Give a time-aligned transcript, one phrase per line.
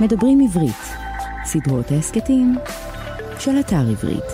[0.00, 0.82] מדברים עברית,
[1.44, 2.54] סדרות ההסכתים
[3.38, 4.24] של אתר עברית.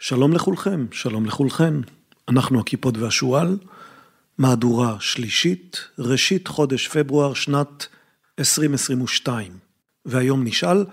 [0.00, 1.74] שלום לכולכם, שלום לכולכן.
[2.28, 3.58] אנחנו הקיפוד והשועל,
[4.38, 7.86] מהדורה שלישית, ראשית חודש פברואר שנת
[8.38, 9.52] 2022.
[10.06, 10.84] והיום נשאל,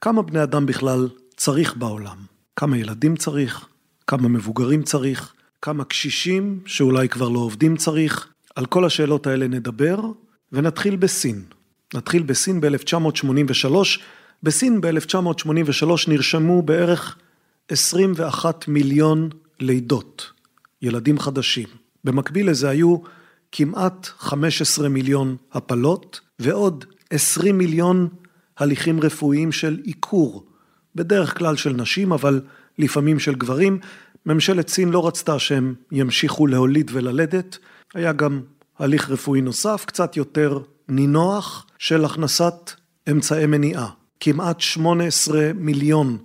[0.00, 2.16] כמה בני אדם בכלל צריך בעולם?
[2.56, 3.66] כמה ילדים צריך?
[4.06, 5.32] כמה מבוגרים צריך?
[5.62, 8.32] כמה קשישים שאולי כבר לא עובדים צריך?
[8.54, 10.00] על כל השאלות האלה נדבר,
[10.52, 11.42] ונתחיל בסין.
[11.94, 13.74] נתחיל בסין ב-1983.
[14.42, 17.16] בסין ב-1983 נרשמו בערך
[17.68, 19.28] 21 מיליון
[19.60, 20.30] לידות,
[20.82, 21.68] ילדים חדשים.
[22.04, 22.96] במקביל לזה היו
[23.52, 28.08] כמעט 15 מיליון הפלות ועוד 20 מיליון
[28.58, 30.46] הליכים רפואיים של עיקור,
[30.94, 32.40] בדרך כלל של נשים, אבל
[32.78, 33.78] לפעמים של גברים.
[34.26, 37.58] ממשלת סין לא רצתה שהם ימשיכו להוליד וללדת,
[37.94, 38.40] היה גם
[38.78, 42.72] הליך רפואי נוסף, קצת יותר נינוח, של הכנסת
[43.10, 43.88] אמצעי מניעה.
[44.20, 46.18] כמעט 18 מיליון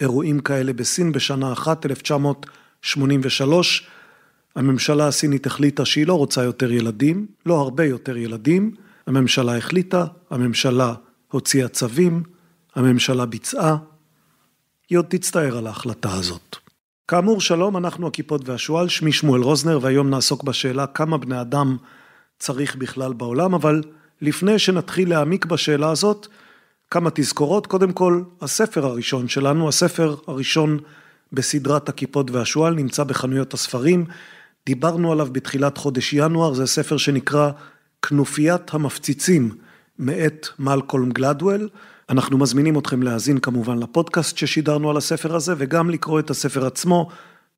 [0.00, 3.88] אירועים כאלה בסין בשנה אחת, 1983.
[4.56, 8.74] הממשלה הסינית החליטה שהיא לא רוצה יותר ילדים, לא הרבה יותר ילדים.
[9.06, 10.94] הממשלה החליטה, הממשלה
[11.30, 12.22] הוציאה צווים,
[12.74, 13.76] הממשלה ביצעה.
[14.90, 16.56] היא עוד תצטער על ההחלטה הזאת.
[17.08, 21.76] כאמור, שלום, אנחנו הכיפות והשועל, שמי שמואל רוזנר, והיום נעסוק בשאלה כמה בני אדם
[22.38, 23.82] צריך בכלל בעולם, אבל
[24.20, 26.26] לפני שנתחיל להעמיק בשאלה הזאת,
[26.90, 27.66] כמה תזכורות.
[27.66, 30.78] קודם כל, הספר הראשון שלנו, הספר הראשון
[31.32, 34.04] בסדרת הכיפות והשועל, נמצא בחנויות הספרים.
[34.66, 37.50] דיברנו עליו בתחילת חודש ינואר, זה ספר שנקרא
[38.02, 39.50] כנופיית המפציצים,
[39.98, 41.68] מאת מלקולם גלדוול.
[42.10, 47.08] אנחנו מזמינים אתכם להאזין כמובן לפודקאסט ששידרנו על הספר הזה, וגם לקרוא את הספר עצמו.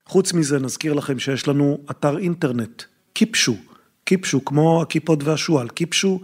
[0.07, 3.57] חוץ מזה, נזכיר לכם שיש לנו אתר אינטרנט, קיפשו,
[4.05, 6.21] קיפשו, כמו הכיפות והשועל, קיפשו,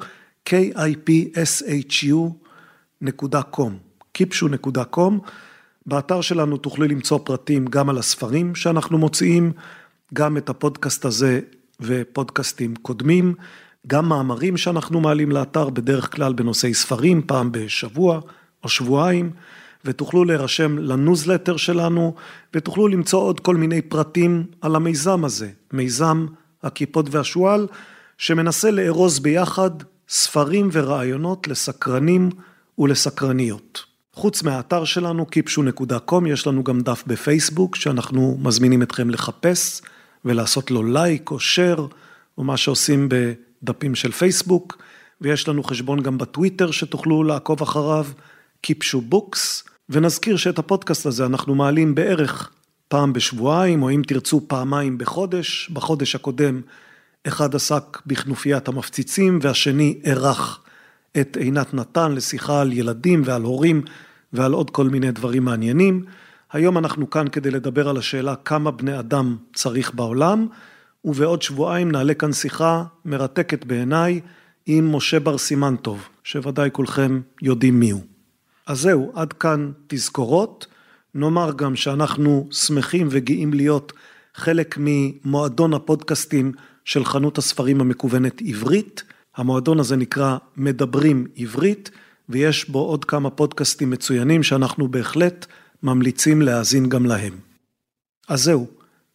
[0.49, 2.17] K-I-P-S-H-U
[3.01, 3.79] נקודה קום,
[4.13, 5.21] קיפשו נקודה קום.
[5.87, 9.53] באתר שלנו תוכלו למצוא פרטים גם על הספרים שאנחנו מוציאים,
[10.15, 11.41] גם את הפודקאסט הזה
[11.81, 13.35] ופודקאסטים קודמים,
[13.87, 18.21] גם מאמרים שאנחנו מעלים לאתר, בדרך כלל בנושאי ספרים, פעם בשבוע
[18.65, 19.31] או שבועיים,
[19.85, 22.15] ותוכלו להירשם לניוזלטר שלנו,
[22.55, 26.27] ותוכלו למצוא עוד כל מיני פרטים על המיזם הזה, מיזם
[26.63, 27.67] הקיפוד והשועל,
[28.19, 29.71] שמנסה לארוז ביחד
[30.09, 32.31] ספרים ורעיונות לסקרנים
[32.79, 33.85] ולסקרניות.
[34.13, 39.83] חוץ מהאתר שלנו, kipshu.com, יש לנו גם דף בפייסבוק, שאנחנו מזמינים אתכם לחפש
[40.25, 41.87] ולעשות לו לייק או שייר,
[42.39, 43.09] או מה שעושים
[43.67, 44.79] בדפים של פייסבוק,
[45.21, 48.07] ויש לנו חשבון גם בטוויטר שתוכלו לעקוב אחריו,
[48.67, 52.51] kipshu books, ונזכיר שאת הפודקאסט הזה אנחנו מעלים בערך
[52.89, 55.71] פעם בשבועיים, או אם תרצו פעמיים בחודש.
[55.73, 56.61] בחודש הקודם
[57.27, 60.61] אחד עסק בכנופיית המפציצים, והשני אירח
[61.21, 63.83] את עינת נתן לשיחה על ילדים ועל הורים
[64.33, 66.05] ועל עוד כל מיני דברים מעניינים.
[66.53, 70.47] היום אנחנו כאן כדי לדבר על השאלה כמה בני אדם צריך בעולם,
[71.07, 74.21] ובעוד שבועיים נעלה כאן שיחה מרתקת בעיניי
[74.67, 78.01] עם משה בר סימן-טוב, שוודאי כולכם יודעים מיהו.
[78.67, 80.67] אז זהו, עד כאן תזכורות.
[81.15, 83.93] נאמר גם שאנחנו שמחים וגאים להיות
[84.35, 86.53] חלק ממועדון הפודקאסטים
[86.85, 89.03] של חנות הספרים המקוונת עברית.
[89.37, 91.91] המועדון הזה נקרא מדברים עברית,
[92.29, 95.47] ויש בו עוד כמה פודקאסטים מצוינים שאנחנו בהחלט
[95.83, 97.33] ממליצים להאזין גם להם.
[98.29, 98.67] אז זהו,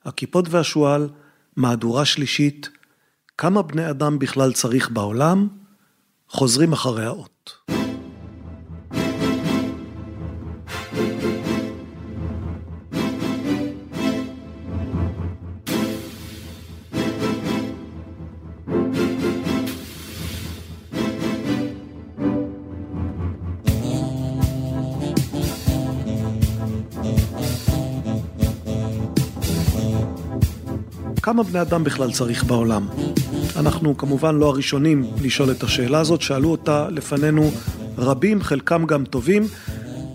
[0.05, 1.09] הכיפות והשועל,
[1.57, 2.69] מהדורה שלישית,
[3.37, 5.47] כמה בני אדם בכלל צריך בעולם,
[6.29, 7.70] חוזרים אחרי האות.
[31.31, 32.87] כמה בני אדם בכלל צריך בעולם?
[33.55, 37.51] אנחנו כמובן לא הראשונים לשאול את השאלה הזאת, שאלו אותה לפנינו
[37.97, 39.47] רבים, חלקם גם טובים.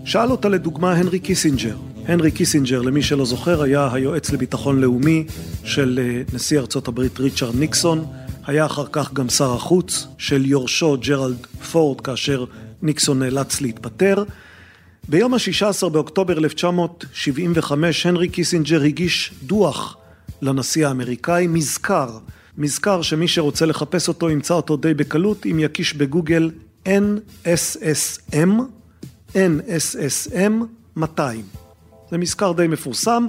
[0.05, 1.75] שאל אותה לדוגמה הנרי קיסינג'ר.
[2.07, 5.25] הנרי קיסינג'ר, למי שלא זוכר, היה היועץ לביטחון לאומי
[5.63, 8.05] של אה, נשיא ארצות הברית ריצ'רד ניקסון,
[8.45, 12.45] היה אחר כך גם שר החוץ של יורשו ג'רלד פורד כאשר
[12.81, 14.23] ניקסון נאלץ להתפטר.
[15.09, 19.97] ביום ה-16 באוקטובר 1975 הנרי קיסינג'ר הגיש דוח
[20.41, 22.17] לנשיא האמריקאי, מזכר,
[22.57, 26.51] מזכר שמי שרוצה לחפש אותו ימצא אותו די בקלות, אם יקיש בגוגל
[26.85, 28.49] NSSM,
[29.33, 30.51] NSSM
[30.95, 31.41] 200.
[32.11, 33.25] זה מזכר די מפורסם,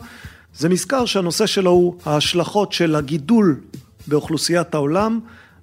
[0.54, 3.60] זה מזכר שהנושא שלו הוא ההשלכות של הגידול
[4.06, 5.20] באוכלוסיית העולם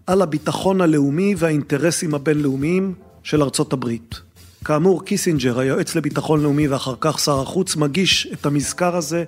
[0.07, 2.93] על הביטחון הלאומי והאינטרסים הבינלאומיים
[3.23, 4.15] של ארצות הברית.
[4.65, 9.23] כאמור, קיסינג'ר, היועץ לביטחון לאומי ואחר כך שר החוץ, מגיש את המזכר הזה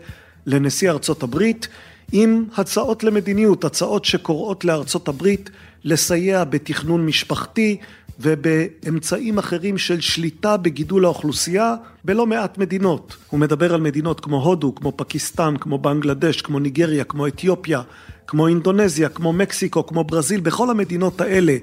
[0.45, 1.67] לנשיא ארצות הברית
[2.11, 5.49] עם הצעות למדיניות, הצעות שקוראות לארצות הברית
[5.83, 7.77] לסייע בתכנון משפחתי
[8.19, 13.17] ובאמצעים אחרים של שליטה בגידול האוכלוסייה בלא מעט מדינות.
[13.29, 17.81] הוא מדבר על מדינות כמו הודו, כמו פקיסטן, כמו בנגלדש, כמו ניגריה, כמו אתיופיה,
[18.27, 21.57] כמו אינדונזיה, כמו מקסיקו, כמו ברזיל, בכל המדינות האלה,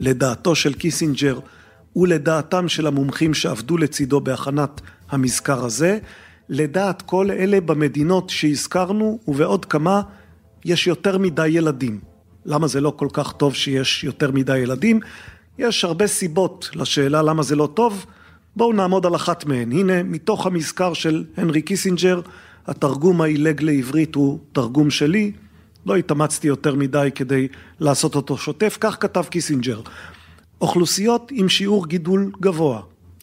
[0.00, 1.38] לדעתו של קיסינג'ר
[1.96, 4.80] ולדעתם של המומחים שעבדו לצידו בהכנת
[5.10, 5.98] המזכר הזה,
[6.50, 10.02] לדעת כל אלה במדינות שהזכרנו ובעוד כמה
[10.64, 12.00] יש יותר מדי ילדים.
[12.44, 15.00] למה זה לא כל כך טוב שיש יותר מדי ילדים?
[15.58, 18.06] יש הרבה סיבות לשאלה למה זה לא טוב,
[18.56, 19.72] בואו נעמוד על אחת מהן.
[19.72, 22.20] הנה, מתוך המזכר של הנרי קיסינג'ר,
[22.66, 25.32] התרגום העילג לעברית הוא תרגום שלי,
[25.86, 27.48] לא התאמצתי יותר מדי כדי
[27.80, 29.80] לעשות אותו שוטף, כך כתב קיסינג'ר.
[30.60, 32.80] אוכלוסיות עם שיעור גידול גבוה.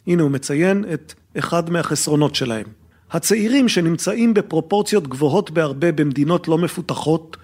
[0.07, 2.76] הנה הוא מציין את אחד מהחסרונות שלהם.
[3.11, 7.37] הצעירים שנמצאים בפרופורציות גבוהות בהרבה במדינות לא מפותחות,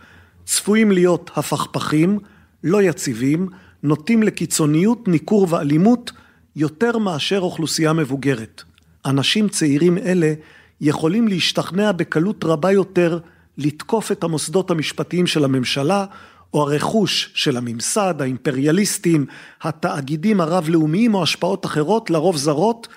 [0.45, 2.19] צפויים להיות הפכפכים,
[2.63, 3.49] לא יציבים,
[3.83, 6.11] נוטים לקיצוניות, ניכור ואלימות
[6.55, 8.63] יותר מאשר אוכלוסייה מבוגרת.
[9.05, 10.33] אנשים צעירים אלה
[10.81, 13.19] יכולים להשתכנע בקלות רבה יותר
[13.57, 16.05] לתקוף את המוסדות המשפטיים של הממשלה
[16.53, 19.25] או הרכוש של הממסד, האימפריאליסטים,
[19.61, 22.87] התאגידים הרב-לאומיים או השפעות אחרות, לרוב זרות,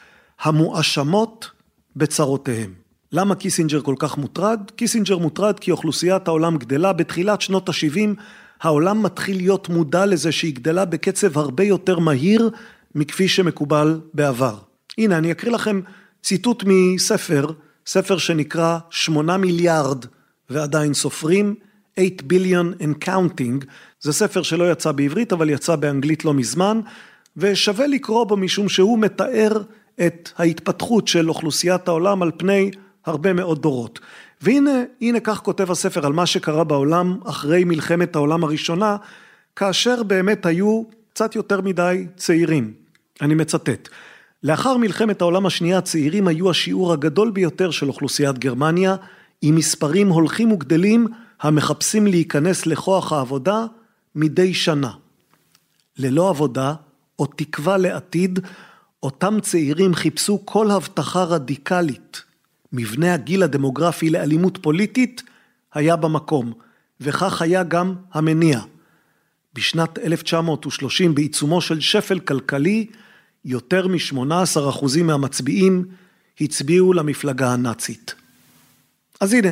[0.40, 1.50] המואשמות
[1.96, 2.72] בצרותיהם.
[3.12, 4.60] למה קיסינג'ר כל כך מוטרד?
[4.76, 6.92] קיסינג'ר מוטרד כי אוכלוסיית העולם גדלה.
[6.92, 8.20] בתחילת שנות ה-70
[8.60, 12.50] העולם מתחיל להיות מודע לזה שהיא גדלה בקצב הרבה יותר מהיר
[12.94, 14.58] מכפי שמקובל בעבר.
[14.98, 15.80] הנה, אני אקריא לכם
[16.22, 17.46] ציטוט מספר,
[17.86, 20.04] ספר שנקרא שמונה מיליארד
[20.50, 21.54] ועדיין סופרים,
[22.00, 23.66] 8 billion and counting,
[24.00, 26.80] זה ספר שלא יצא בעברית אבל יצא באנגלית לא מזמן,
[27.36, 29.62] ושווה לקרוא בו משום שהוא מתאר
[30.06, 32.70] את ההתפתחות של אוכלוסיית העולם על פני
[33.06, 34.00] הרבה מאוד דורות.
[34.40, 38.96] והנה, הנה כך כותב הספר על מה שקרה בעולם אחרי מלחמת העולם הראשונה,
[39.56, 40.82] כאשר באמת היו
[41.12, 42.72] קצת יותר מדי צעירים.
[43.22, 43.88] אני מצטט:
[44.42, 48.96] לאחר מלחמת העולם השנייה הצעירים היו השיעור הגדול ביותר של אוכלוסיית גרמניה,
[49.42, 51.06] עם מספרים הולכים וגדלים
[51.40, 53.66] המחפשים להיכנס לכוח העבודה
[54.14, 54.90] מדי שנה.
[55.98, 56.74] ללא עבודה
[57.18, 58.38] או תקווה לעתיד,
[59.02, 62.22] אותם צעירים חיפשו כל הבטחה רדיקלית.
[62.72, 65.22] מבנה הגיל הדמוגרפי לאלימות פוליטית
[65.74, 66.52] היה במקום,
[67.00, 68.60] וכך היה גם המניע.
[69.54, 72.86] בשנת 1930 בעיצומו של שפל כלכלי,
[73.44, 75.84] יותר מ-18% מהמצביעים
[76.40, 78.14] הצביעו למפלגה הנאצית.
[79.20, 79.48] אז הנה,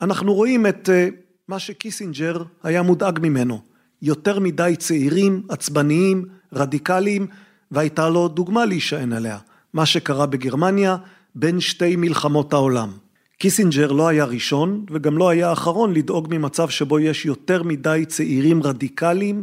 [0.00, 1.08] אנחנו רואים את אה,
[1.48, 3.60] מה שקיסינג'ר היה מודאג ממנו.
[4.02, 7.26] יותר מדי צעירים, עצבניים, רדיקליים,
[7.70, 9.38] והייתה לו דוגמה להישען עליה.
[9.72, 10.96] מה שקרה בגרמניה
[11.34, 12.92] בין שתי מלחמות העולם.
[13.38, 18.62] קיסינג'ר לא היה ראשון וגם לא היה האחרון לדאוג ממצב שבו יש יותר מדי צעירים
[18.62, 19.42] רדיקליים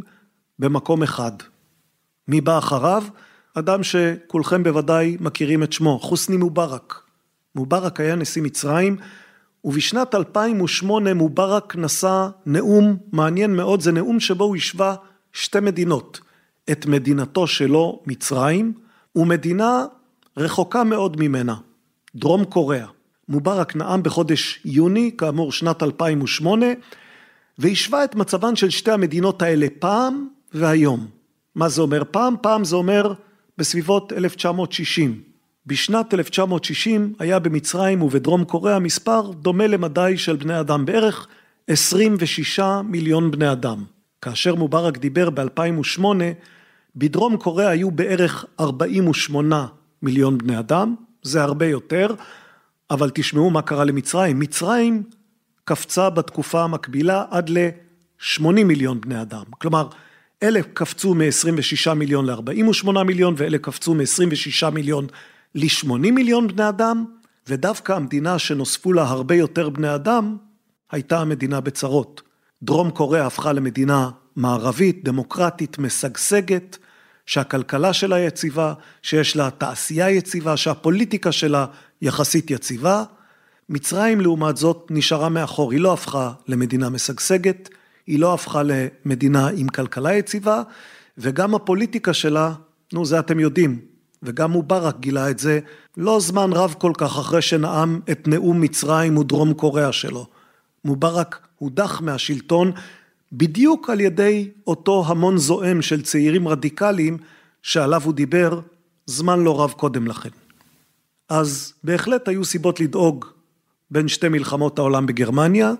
[0.58, 1.32] במקום אחד.
[2.28, 3.04] מי בא אחריו?
[3.54, 7.02] אדם שכולכם בוודאי מכירים את שמו, חוסני מובארק.
[7.54, 8.96] מובארק היה נשיא מצרים
[9.64, 14.94] ובשנת 2008 מובארק נשא נאום מעניין מאוד, זה נאום שבו הוא השווה
[15.32, 16.20] שתי מדינות,
[16.72, 18.72] את מדינתו שלו מצרים
[19.16, 19.84] ומדינה
[20.36, 21.54] רחוקה מאוד ממנה,
[22.14, 22.86] דרום קוריאה.
[23.28, 26.66] מובארק נאם בחודש יוני, כאמור שנת 2008,
[27.58, 31.06] והשווה את מצבן של שתי המדינות האלה פעם והיום.
[31.54, 32.34] מה זה אומר פעם?
[32.42, 33.12] פעם זה אומר
[33.58, 35.20] בסביבות 1960.
[35.66, 41.26] בשנת 1960 היה במצרים ובדרום קוריאה מספר דומה למדי של בני אדם, בערך
[41.68, 43.84] 26 מיליון בני אדם.
[44.22, 46.04] כאשר מובארק דיבר ב-2008,
[46.96, 49.66] בדרום קוריאה היו בערך 48
[50.02, 52.14] מיליון בני אדם, זה הרבה יותר,
[52.90, 54.38] אבל תשמעו מה קרה למצרים.
[54.38, 55.02] מצרים
[55.64, 59.44] קפצה בתקופה המקבילה עד ל-80 מיליון בני אדם.
[59.50, 59.88] כלומר,
[60.42, 65.06] אלה קפצו מ-26 מיליון ל-48 מיליון, ואלה קפצו מ-26 מיליון
[65.54, 67.04] ל-80 מיליון בני אדם,
[67.48, 70.36] ודווקא המדינה שנוספו לה הרבה יותר בני אדם,
[70.92, 72.22] הייתה המדינה בצרות.
[72.62, 76.78] דרום קוריאה הפכה למדינה מערבית, דמוקרטית, משגשגת,
[77.26, 81.66] שהכלכלה שלה יציבה, שיש לה תעשייה יציבה, שהפוליטיקה שלה
[82.02, 83.04] יחסית יציבה.
[83.68, 87.68] מצרים לעומת זאת נשארה מאחור, היא לא הפכה למדינה משגשגת,
[88.06, 90.62] היא לא הפכה למדינה עם כלכלה יציבה,
[91.18, 92.52] וגם הפוליטיקה שלה,
[92.92, 93.80] נו זה אתם יודעים,
[94.22, 95.60] וגם מובארק גילה את זה
[95.96, 100.26] לא זמן רב כל כך אחרי שנאם את נאום מצרים ודרום קוריאה שלו.
[100.84, 102.72] מובארק הודח מהשלטון
[103.32, 107.18] בדיוק על ידי אותו המון זועם של צעירים רדיקליים
[107.62, 108.60] שעליו הוא דיבר
[109.06, 110.30] זמן לא רב קודם לכן.
[111.28, 113.24] אז בהחלט היו סיבות לדאוג
[113.90, 115.72] בין שתי מלחמות העולם בגרמניה,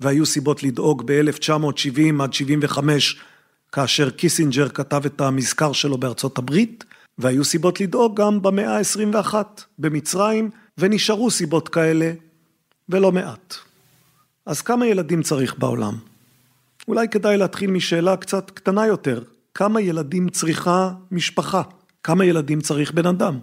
[0.00, 3.20] והיו סיבות לדאוג ב-1970 עד 75
[3.72, 6.84] כאשר קיסינג'ר כתב את המזכר שלו בארצות הברית,
[7.18, 9.34] והיו סיבות לדאוג גם במאה ה-21
[9.78, 12.12] במצרים, ונשארו סיבות כאלה,
[12.88, 13.54] ולא מעט.
[14.46, 16.11] אז כמה ילדים צריך בעולם?
[16.88, 19.22] אולי כדאי להתחיל משאלה קצת קטנה יותר,
[19.54, 21.62] כמה ילדים צריכה משפחה?
[22.02, 23.38] כמה ילדים צריך בן אדם?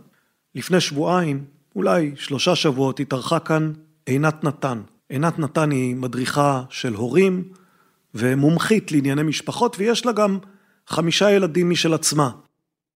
[0.56, 3.72] לפני שבועיים, אולי שלושה שבועות, התארחה כאן
[4.06, 4.82] עינת נתן.
[5.10, 7.44] עינת נתן היא מדריכה של הורים
[8.16, 10.38] ומומחית לענייני משפחות, ויש לה גם
[10.88, 12.30] חמישה ילדים משל עצמה.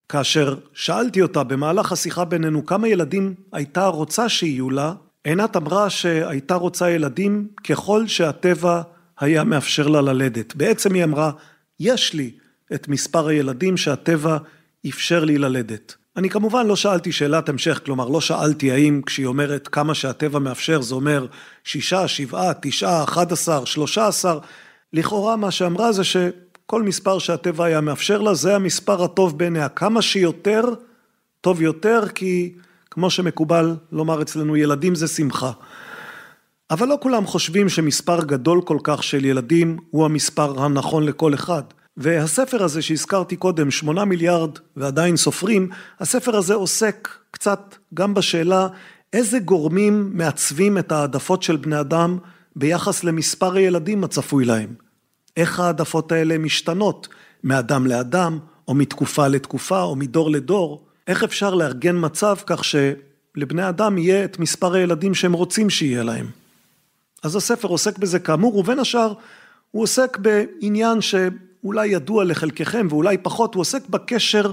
[0.10, 6.56] כאשר שאלתי אותה במהלך השיחה בינינו כמה ילדים הייתה רוצה שיהיו לה, עינת אמרה שהייתה
[6.56, 8.82] רוצה ילדים ככל שהטבע
[9.20, 10.56] היה מאפשר לה ללדת.
[10.56, 11.32] בעצם היא אמרה,
[11.80, 12.32] יש לי
[12.74, 14.38] את מספר הילדים שהטבע
[14.90, 15.96] אפשר לי ללדת.
[16.18, 20.82] אני כמובן לא שאלתי שאלת המשך, כלומר לא שאלתי האם כשהיא אומרת כמה שהטבע מאפשר
[20.82, 21.26] זה אומר
[21.64, 24.40] שישה, שבעה, תשעה, אחד עשר, שלושה עשר.
[24.94, 29.70] לכאורה מה שאמרה זה שכל מספר שהטבע היה מאפשר לה זה המספר הטוב בעיניה.
[29.70, 30.64] כמה שיותר,
[31.42, 32.54] טוב יותר, כי
[32.92, 35.52] כמו שמקובל לומר אצלנו ילדים זה שמחה.
[36.74, 41.64] אבל לא כולם חושבים שמספר גדול כל כך של ילדים הוא המספר הנכון לכל אחד.
[41.98, 48.68] והספר הזה שהזכרתי קודם, שמונה מיליארד ועדיין סופרים, הספר הזה עוסק קצת גם בשאלה
[49.14, 52.18] איזה גורמים מעצבים את העדפות של בני אדם
[52.56, 54.74] ביחס למספר הילדים הצפוי להם.
[55.38, 57.08] איך העדפות האלה משתנות
[57.44, 60.86] מאדם לאדם, או מתקופה לתקופה, או מדור לדור.
[61.08, 66.43] איך אפשר לארגן מצב כך שלבני אדם יהיה את מספר הילדים שהם רוצים שיהיה להם.
[67.24, 69.14] אז הספר עוסק בזה כאמור, ובין השאר
[69.72, 74.52] הוא עוסק בעניין שאולי ידוע לחלקכם ואולי פחות, הוא עוסק בקשר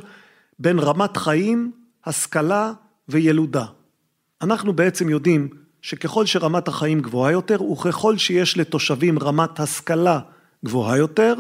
[0.59, 1.73] בין רמת חיים,
[2.07, 2.73] השכלה
[3.09, 3.65] וילודה.
[4.43, 5.49] אנחנו בעצם יודעים
[5.83, 10.21] שככל שרמת החיים גבוהה יותר, וככל שיש לתושבים רמת השכלה
[10.65, 11.35] גבוהה יותר,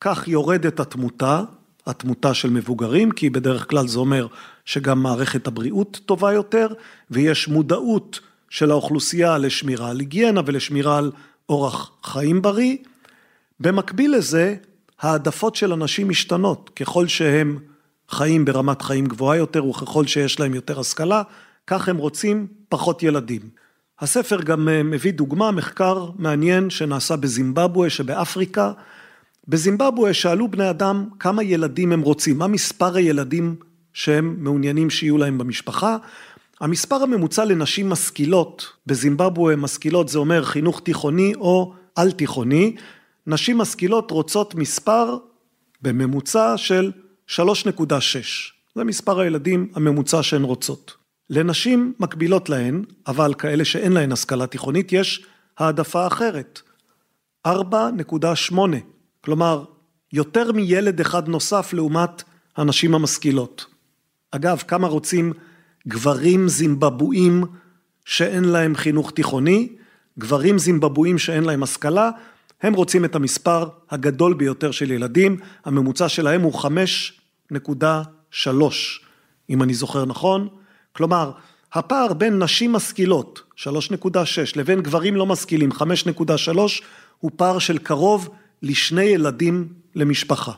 [0.00, 1.42] כך יורדת התמותה,
[1.86, 4.26] התמותה של מבוגרים, כי בדרך כלל זה אומר
[4.64, 6.68] שגם מערכת הבריאות טובה יותר,
[7.10, 11.12] ויש מודעות של האוכלוסייה לשמירה על היגיינה ולשמירה על
[11.48, 12.76] אורח חיים בריא.
[13.60, 14.56] במקביל לזה,
[15.00, 17.58] העדפות של אנשים משתנות, ככל שהם
[18.08, 21.22] חיים ברמת חיים גבוהה יותר וככל שיש להם יותר השכלה,
[21.66, 23.40] כך הם רוצים פחות ילדים.
[24.00, 28.72] הספר גם אה, מביא דוגמה, מחקר מעניין שנעשה בזימבבואה שבאפריקה.
[29.48, 33.56] בזימבבואה שאלו בני אדם כמה ילדים הם רוצים, מה מספר הילדים
[33.92, 35.96] שהם מעוניינים שיהיו להם במשפחה.
[36.60, 42.76] המספר הממוצע לנשים משכילות, בזימבבואה משכילות זה אומר חינוך תיכוני או על תיכוני,
[43.26, 45.16] נשים משכילות רוצות מספר
[45.82, 46.92] בממוצע של
[47.28, 47.38] 3.6,
[48.74, 50.96] זה מספר הילדים הממוצע שהן רוצות.
[51.30, 55.26] לנשים מקבילות להן, אבל כאלה שאין להן השכלה תיכונית, יש
[55.58, 56.62] העדפה אחרת,
[57.46, 58.54] 4.8,
[59.20, 59.64] כלומר
[60.12, 62.22] יותר מילד אחד נוסף לעומת
[62.56, 63.66] הנשים המשכילות.
[64.30, 65.32] אגב, כמה רוצים
[65.88, 67.44] גברים זימבבואים
[68.04, 69.68] שאין להם חינוך תיכוני,
[70.18, 72.10] גברים זימבבואים שאין להם השכלה,
[72.62, 76.60] הם רוצים את המספר הגדול ביותר של ילדים, הממוצע שלהם הוא
[77.52, 78.48] 5.3,
[79.50, 80.48] אם אני זוכר נכון.
[80.92, 81.32] כלומר,
[81.72, 83.66] הפער בין נשים משכילות, 3.6,
[84.56, 85.78] לבין גברים לא משכילים, 5.3,
[87.18, 88.28] הוא פער של קרוב
[88.62, 90.52] לשני ילדים למשפחה.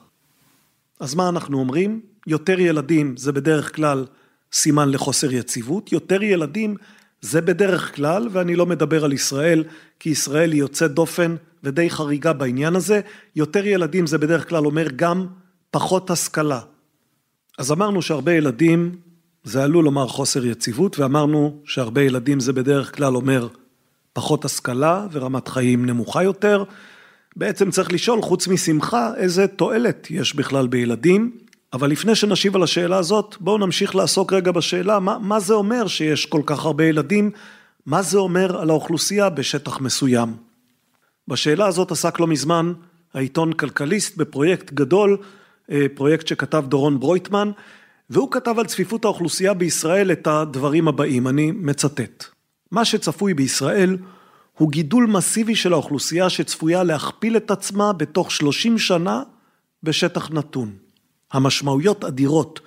[1.00, 2.00] אז מה אנחנו אומרים?
[2.26, 4.06] יותר ילדים זה בדרך כלל
[4.52, 6.76] סימן לחוסר יציבות, יותר ילדים
[7.20, 9.64] זה בדרך כלל, ואני לא מדבר על ישראל,
[10.00, 13.00] כי ישראל היא יוצאת דופן ודי חריגה בעניין הזה,
[13.36, 15.26] יותר ילדים זה בדרך כלל אומר גם
[15.70, 16.60] פחות השכלה.
[17.58, 18.94] אז אמרנו שהרבה ילדים
[19.44, 23.48] זה עלול לומר חוסר יציבות, ואמרנו שהרבה ילדים זה בדרך כלל אומר
[24.12, 26.64] פחות השכלה ורמת חיים נמוכה יותר.
[27.36, 31.38] בעצם צריך לשאול, חוץ משמחה, איזה תועלת יש בכלל בילדים.
[31.72, 35.86] אבל לפני שנשיב על השאלה הזאת, בואו נמשיך לעסוק רגע בשאלה, מה, מה זה אומר
[35.86, 37.30] שיש כל כך הרבה ילדים,
[37.86, 40.36] מה זה אומר על האוכלוסייה בשטח מסוים.
[41.28, 42.72] בשאלה הזאת עסק לא מזמן
[43.14, 45.16] העיתון כלכליסט בפרויקט גדול,
[45.70, 47.50] אה, פרויקט שכתב דורון ברויטמן,
[48.10, 52.24] והוא כתב על צפיפות האוכלוסייה בישראל את הדברים הבאים, אני מצטט.
[52.70, 53.96] מה שצפוי בישראל
[54.58, 59.22] הוא גידול מסיבי של האוכלוסייה שצפויה להכפיל את עצמה בתוך 30 שנה
[59.82, 60.87] בשטח נתון.
[61.32, 62.60] המשמעויות אדירות,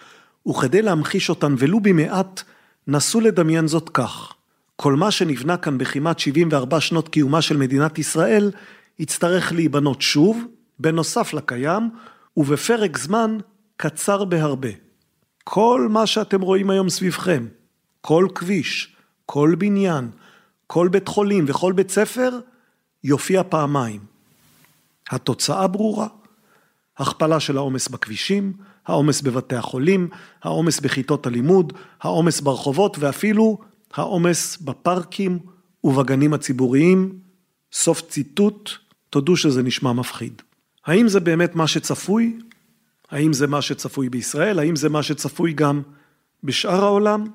[0.47, 2.43] וכדי להמחיש אותן ולו במעט,
[2.87, 4.33] נסו לדמיין זאת כך.
[4.75, 8.51] כל מה שנבנה כאן בכמעט 74 שנות קיומה של מדינת ישראל,
[8.99, 10.45] יצטרך להיבנות שוב,
[10.79, 11.89] בנוסף לקיים,
[12.37, 13.37] ובפרק זמן
[13.77, 14.69] קצר בהרבה.
[15.43, 17.47] כל מה שאתם רואים היום סביבכם,
[18.01, 20.09] כל כביש, כל בניין,
[20.67, 22.39] כל בית חולים וכל בית ספר,
[23.03, 24.01] יופיע פעמיים.
[25.09, 26.07] התוצאה ברורה.
[26.97, 28.53] הכפלה של העומס בכבישים,
[28.87, 30.09] העומס בבתי החולים,
[30.43, 33.57] העומס בכיתות הלימוד, העומס ברחובות ואפילו
[33.93, 35.39] העומס בפארקים
[35.83, 37.19] ובגנים הציבוריים.
[37.73, 38.69] סוף ציטוט,
[39.09, 40.41] תודו שזה נשמע מפחיד.
[40.85, 42.39] האם זה באמת מה שצפוי?
[43.11, 44.59] האם זה מה שצפוי בישראל?
[44.59, 45.81] האם זה מה שצפוי גם
[46.43, 47.25] בשאר העולם?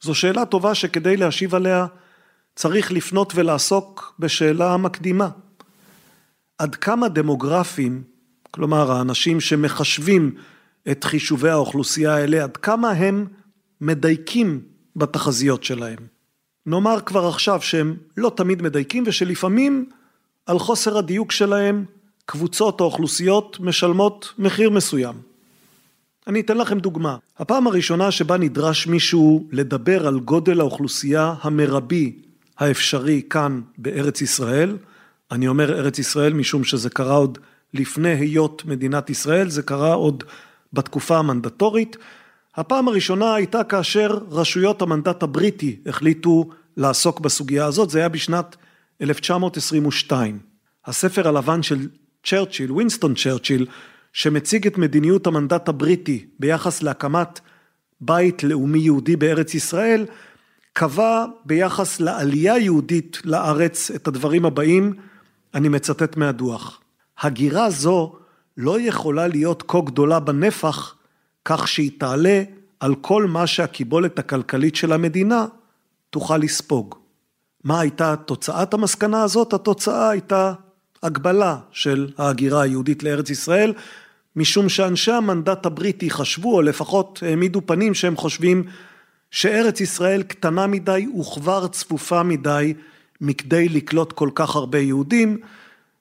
[0.00, 1.86] זו שאלה טובה שכדי להשיב עליה
[2.54, 5.28] צריך לפנות ולעסוק בשאלה המקדימה.
[6.58, 8.02] עד כמה דמוגרפים,
[8.54, 10.34] כלומר האנשים שמחשבים
[10.90, 13.26] את חישובי האוכלוסייה האלה, עד כמה הם
[13.80, 14.60] מדייקים
[14.96, 15.98] בתחזיות שלהם.
[16.66, 19.88] נאמר כבר עכשיו שהם לא תמיד מדייקים ושלפעמים
[20.46, 21.84] על חוסר הדיוק שלהם
[22.26, 25.14] קבוצות או אוכלוסיות משלמות מחיר מסוים.
[26.26, 27.16] אני אתן לכם דוגמה.
[27.38, 32.16] הפעם הראשונה שבה נדרש מישהו לדבר על גודל האוכלוסייה המרבי
[32.58, 34.76] האפשרי כאן בארץ ישראל,
[35.30, 37.38] אני אומר ארץ ישראל משום שזה קרה עוד
[37.74, 40.24] לפני היות מדינת ישראל, זה קרה עוד
[40.72, 41.96] בתקופה המנדטורית.
[42.56, 48.56] הפעם הראשונה הייתה כאשר רשויות המנדט הבריטי החליטו לעסוק בסוגיה הזאת, זה היה בשנת
[49.00, 50.38] 1922.
[50.86, 51.88] הספר הלבן של
[52.26, 53.66] צ'רצ'יל, וינסטון צ'רצ'יל,
[54.12, 57.40] שמציג את מדיניות המנדט הבריטי ביחס להקמת
[58.00, 60.06] בית לאומי יהודי בארץ ישראל,
[60.72, 64.92] קבע ביחס לעלייה יהודית לארץ את הדברים הבאים,
[65.54, 66.81] אני מצטט מהדוח.
[67.20, 68.12] הגירה זו
[68.56, 70.94] לא יכולה להיות כה גדולה בנפח,
[71.44, 72.42] כך שהיא תעלה
[72.80, 75.46] על כל מה שהקיבולת הכלכלית של המדינה
[76.10, 76.94] תוכל לספוג.
[77.64, 79.52] מה הייתה תוצאת המסקנה הזאת?
[79.52, 80.52] התוצאה הייתה
[81.02, 83.72] הגבלה של ההגירה היהודית לארץ ישראל,
[84.36, 88.64] משום שאנשי המנדט הבריטי חשבו, או לפחות העמידו פנים שהם חושבים
[89.30, 92.74] שארץ ישראל קטנה מדי וכבר צפופה מדי
[93.20, 95.38] מכדי לקלוט כל כך הרבה יהודים.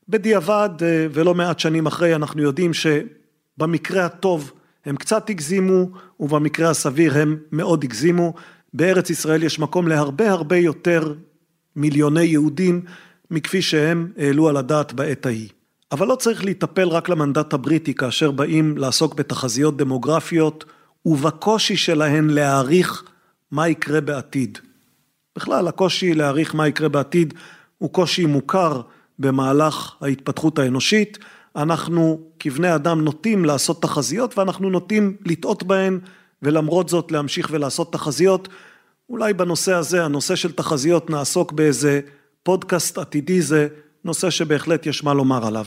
[0.09, 4.51] בדיעבד אה, ולא מעט שנים אחרי אנחנו יודעים שבמקרה הטוב
[4.85, 8.33] הם קצת הגזימו ובמקרה הסביר הם מאוד הגזימו.
[8.73, 11.13] בארץ ישראל יש מקום להרבה הרבה יותר
[11.75, 12.81] מיליוני יהודים
[13.31, 15.49] מכפי שהם העלו על הדעת בעת ההיא.
[15.91, 20.65] אבל לא צריך להיטפל רק למנדט הבריטי כאשר באים לעסוק בתחזיות דמוגרפיות
[21.05, 23.03] ובקושי שלהן להעריך
[23.51, 24.57] מה יקרה בעתיד.
[25.35, 27.33] בכלל הקושי להעריך מה יקרה בעתיד
[27.77, 28.81] הוא קושי מוכר
[29.21, 31.17] במהלך ההתפתחות האנושית.
[31.55, 35.99] אנחנו כבני אדם נוטים לעשות תחזיות ואנחנו נוטים לטעות בהן
[36.41, 38.47] ולמרות זאת להמשיך ולעשות תחזיות.
[39.10, 41.99] אולי בנושא הזה, הנושא של תחזיות נעסוק באיזה
[42.43, 43.67] פודקאסט עתידי זה
[44.05, 45.65] נושא שבהחלט יש מה לומר עליו.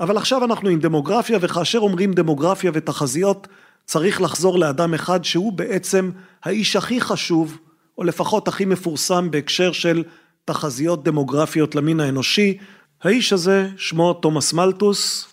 [0.00, 3.48] אבל עכשיו אנחנו עם דמוגרפיה וכאשר אומרים דמוגרפיה ותחזיות
[3.84, 6.10] צריך לחזור לאדם אחד שהוא בעצם
[6.44, 7.58] האיש הכי חשוב
[7.98, 10.04] או לפחות הכי מפורסם בהקשר של
[10.44, 12.58] תחזיות דמוגרפיות למין האנושי.
[13.02, 15.32] האיש הזה שמו תומאס מלטוס,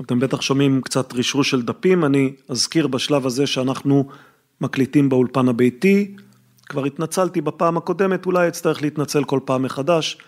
[0.00, 4.08] אתם בטח שומעים קצת רשרוש של דפים, אני אזכיר בשלב הזה שאנחנו
[4.60, 6.16] מקליטים באולפן הביתי,
[6.66, 10.18] כבר התנצלתי בפעם הקודמת, אולי אצטרך להתנצל כל פעם מחדש.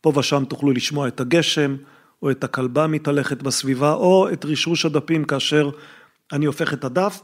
[0.00, 1.76] פה ושם תוכלו לשמוע את הגשם,
[2.22, 5.70] או את הכלבה מתהלכת בסביבה, או את רשרוש הדפים כאשר
[6.32, 7.20] אני הופך את הדף.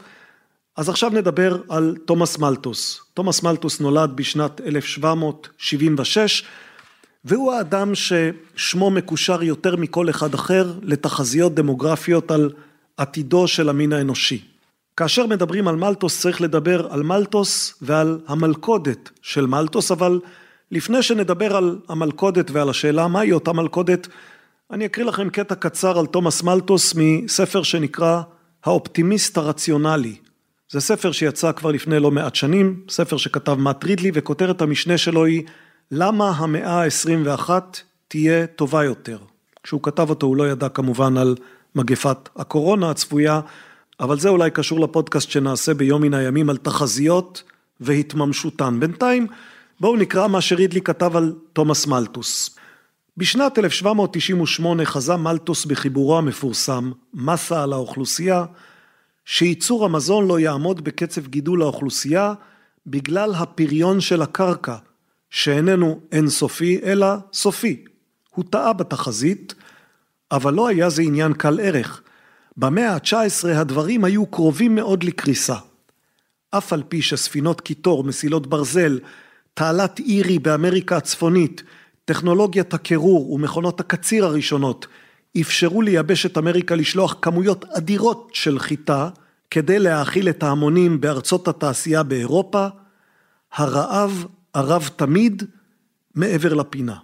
[0.77, 3.01] אז עכשיו נדבר על תומאס מלטוס.
[3.13, 6.43] תומאס מלטוס נולד בשנת 1776,
[7.25, 12.51] והוא האדם ששמו מקושר יותר מכל אחד אחר לתחזיות דמוגרפיות על
[12.97, 14.41] עתידו של המין האנושי.
[14.97, 20.19] כאשר מדברים על מלטוס צריך לדבר על מלטוס ועל המלכודת של מלטוס, אבל
[20.71, 24.07] לפני שנדבר על המלכודת ועל השאלה מהי אותה מלכודת,
[24.71, 28.21] אני אקריא לכם קטע קצר על תומאס מלטוס מספר שנקרא
[28.63, 30.15] האופטימיסט הרציונלי.
[30.71, 35.25] זה ספר שיצא כבר לפני לא מעט שנים, ספר שכתב מאט רידלי וכותרת המשנה שלו
[35.25, 35.43] היא
[35.91, 37.49] למה המאה ה-21
[38.07, 39.17] תהיה טובה יותר.
[39.63, 41.35] כשהוא כתב אותו הוא לא ידע כמובן על
[41.75, 43.41] מגפת הקורונה הצפויה,
[43.99, 47.43] אבל זה אולי קשור לפודקאסט שנעשה ביום מן הימים על תחזיות
[47.79, 48.79] והתממשותן.
[48.79, 49.27] בינתיים
[49.79, 52.57] בואו נקרא מה שרידלי כתב על תומאס מלטוס.
[53.17, 58.45] בשנת 1798 חזה מלטוס בחיבורו המפורסם מסה על האוכלוסייה
[59.25, 62.33] שייצור המזון לא יעמוד בקצב גידול האוכלוסייה
[62.87, 64.75] בגלל הפריון של הקרקע
[65.33, 67.83] שאיננו אינסופי אלא סופי.
[68.29, 69.53] הוא טעה בתחזית
[70.31, 72.01] אבל לא היה זה עניין קל ערך
[72.57, 75.55] במאה ה-19 הדברים היו קרובים מאוד לקריסה.
[76.51, 78.99] אף על פי שספינות קיטור, מסילות ברזל,
[79.53, 81.63] תעלת אירי באמריקה הצפונית,
[82.05, 84.87] טכנולוגיית הקירור ומכונות הקציר הראשונות
[85.41, 89.09] אפשרו ליבשת אמריקה לשלוח כמויות אדירות של חיטה
[89.51, 92.67] כדי להאכיל את ההמונים בארצות התעשייה באירופה,
[93.53, 95.43] הרעב ערב תמיד
[96.15, 96.95] מעבר לפינה.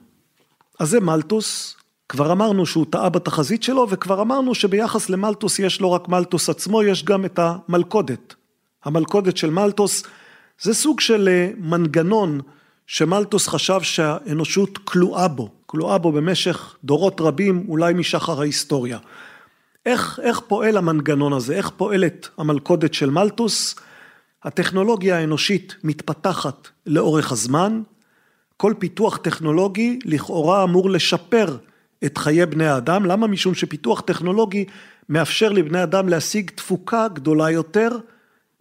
[0.80, 1.76] אז זה מלטוס,
[2.10, 6.84] כבר אמרנו שהוא טעה בתחזית שלו, וכבר אמרנו שביחס למלטוס יש לא רק מלטוס עצמו,
[6.84, 8.36] יש גם את המלכודת.
[8.84, 10.04] המלכודת של מלטוס
[10.62, 12.42] זה סוג של אה, מנגנון
[12.88, 18.98] שמלטוס חשב שהאנושות כלואה בו, כלואה בו במשך דורות רבים, אולי משחר ההיסטוריה.
[19.86, 23.76] איך, איך פועל המנגנון הזה, איך פועלת המלכודת של מלטוס?
[24.44, 27.82] הטכנולוגיה האנושית מתפתחת לאורך הזמן,
[28.58, 31.58] כל פיתוח טכנולוגי לכאורה אמור לשפר
[32.06, 33.28] את חיי בני האדם, למה?
[33.28, 34.66] משום שפיתוח טכנולוגי
[35.10, 37.90] מאפשר לבני אדם להשיג תפוקה גדולה יותר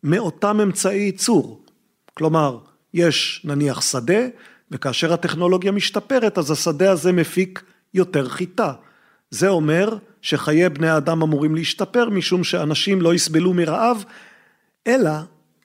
[0.03, 1.65] מאותם אמצעי ייצור.
[2.15, 2.59] כלומר,
[2.95, 4.21] יש נניח שדה,
[4.71, 7.63] וכאשר הטכנולוגיה משתפרת, אז השדה הזה מפיק
[7.95, 8.73] יותר חיטה.
[9.31, 14.05] זה אומר שחיי בני האדם אמורים להשתפר, משום שאנשים לא יסבלו מרעב,
[14.87, 15.11] אלא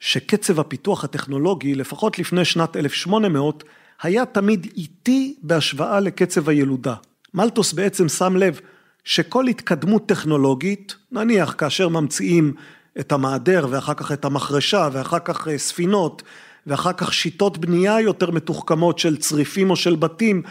[0.03, 3.63] שקצב הפיתוח הטכנולוגי, לפחות לפני שנת 1800,
[4.01, 6.95] היה תמיד איטי בהשוואה לקצב הילודה.
[7.33, 8.59] מלטוס בעצם שם לב
[9.03, 12.53] שכל התקדמות טכנולוגית, נניח כאשר ממציאים
[12.99, 16.23] את המעדר ואחר כך את המחרשה ואחר כך אה, ספינות
[16.67, 20.41] ואחר כך שיטות בנייה יותר מתוחכמות של צריפים או של בתים,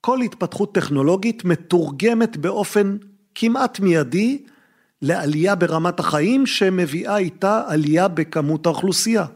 [0.00, 2.96] כל התפתחות טכנולוגית מתורגמת באופן
[3.34, 4.42] כמעט מיידי
[5.02, 9.26] לעלייה ברמת החיים שמביאה איתה עלייה בכמות האוכלוסייה.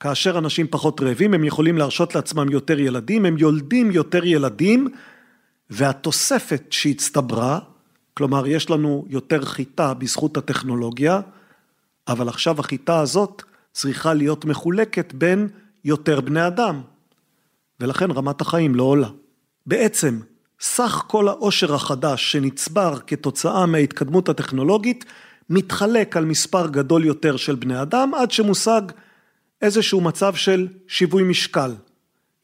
[0.00, 4.88] כאשר אנשים פחות רעבים הם יכולים להרשות לעצמם יותר ילדים, הם יולדים יותר ילדים
[5.70, 7.58] והתוספת שהצטברה,
[8.14, 11.20] כלומר יש לנו יותר חיטה בזכות הטכנולוגיה,
[12.08, 15.48] אבל עכשיו החיטה הזאת צריכה להיות מחולקת בין
[15.84, 16.82] יותר בני אדם,
[17.80, 19.08] ולכן רמת החיים לא עולה.
[19.66, 20.20] בעצם,
[20.60, 25.04] סך כל העושר החדש שנצבר כתוצאה מההתקדמות הטכנולוגית,
[25.50, 28.82] מתחלק על מספר גדול יותר של בני אדם, עד שמושג
[29.62, 31.74] איזשהו מצב של שיווי משקל.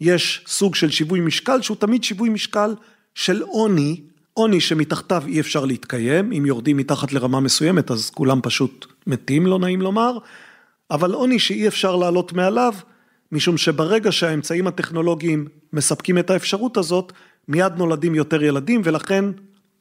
[0.01, 2.75] יש סוג של שיווי משקל שהוא תמיד שיווי משקל
[3.15, 4.01] של עוני,
[4.35, 9.59] עוני שמתחתיו אי אפשר להתקיים, אם יורדים מתחת לרמה מסוימת אז כולם פשוט מתים, לא
[9.59, 10.19] נעים לומר,
[10.91, 12.75] אבל עוני שאי אפשר לעלות מעליו,
[13.33, 17.13] משום שברגע שהאמצעים הטכנולוגיים מספקים את האפשרות הזאת,
[17.49, 19.25] מיד נולדים יותר ילדים ולכן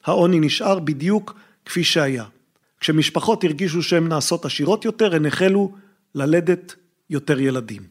[0.04, 2.24] העוני נשאר בדיוק כפי שהיה.
[2.80, 5.72] כשמשפחות הרגישו שהן נעשות עשירות יותר, הן החלו
[6.14, 6.74] ללדת
[7.10, 7.82] יותר ילדים.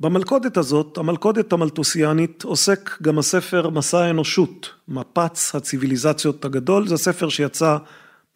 [0.00, 7.76] במלכודת הזאת, המלכודת המלטוסיאנית, עוסק גם הספר מסע האנושות, מפץ הציוויליזציות הגדול, זה ספר שיצא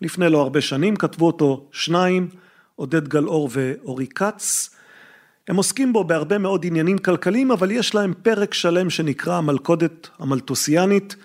[0.03, 2.29] לפני לא הרבה שנים, כתבו אותו שניים,
[2.77, 4.74] עודד גלאור ואורי כץ.
[5.49, 11.17] הם עוסקים בו בהרבה מאוד עניינים כלכליים, אבל יש להם פרק שלם שנקרא המלכודת המלטוסיאנית,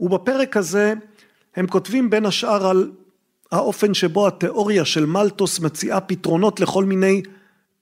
[0.00, 0.94] ובפרק הזה
[1.56, 2.90] הם כותבים בין השאר על
[3.52, 7.22] האופן שבו התיאוריה של מלטוס מציעה פתרונות לכל מיני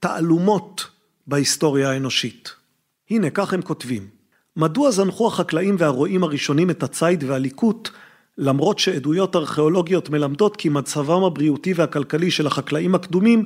[0.01, 0.87] תעלומות
[1.27, 2.53] בהיסטוריה האנושית.
[3.11, 4.07] הנה, כך הם כותבים:
[4.57, 7.88] מדוע זנחו החקלאים והרועים הראשונים את הציד והליקוט,
[8.38, 13.45] למרות שעדויות ארכיאולוגיות מלמדות כי מצבם הבריאותי והכלכלי של החקלאים הקדומים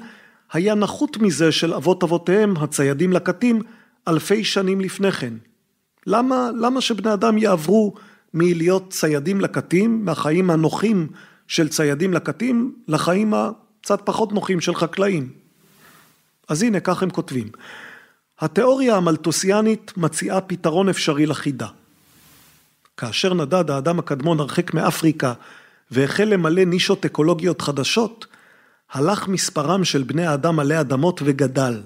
[0.52, 3.62] היה נחות מזה של אבות אבותיהם, הציידים לקטים,
[4.08, 5.34] אלפי שנים לפני כן.
[6.06, 7.94] למה, למה שבני אדם יעברו
[8.34, 11.08] מלהיות ציידים לקטים, מהחיים הנוחים
[11.48, 15.32] של ציידים לקטים, לחיים הקצת פחות נוחים של חקלאים?
[16.48, 17.48] אז הנה, כך הם כותבים.
[18.40, 21.66] התיאוריה המלטוסיאנית מציעה פתרון אפשרי לחידה.
[22.96, 25.32] כאשר נדד האדם הקדמון הרחק מאפריקה
[25.90, 28.26] והחל למלא נישות אקולוגיות חדשות,
[28.92, 31.81] הלך מספרם של בני האדם עלי אדמות וגדל.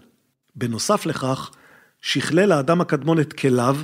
[0.57, 1.51] בנוסף לכך,
[2.03, 3.77] שכלל האדם הקדמון את כליו,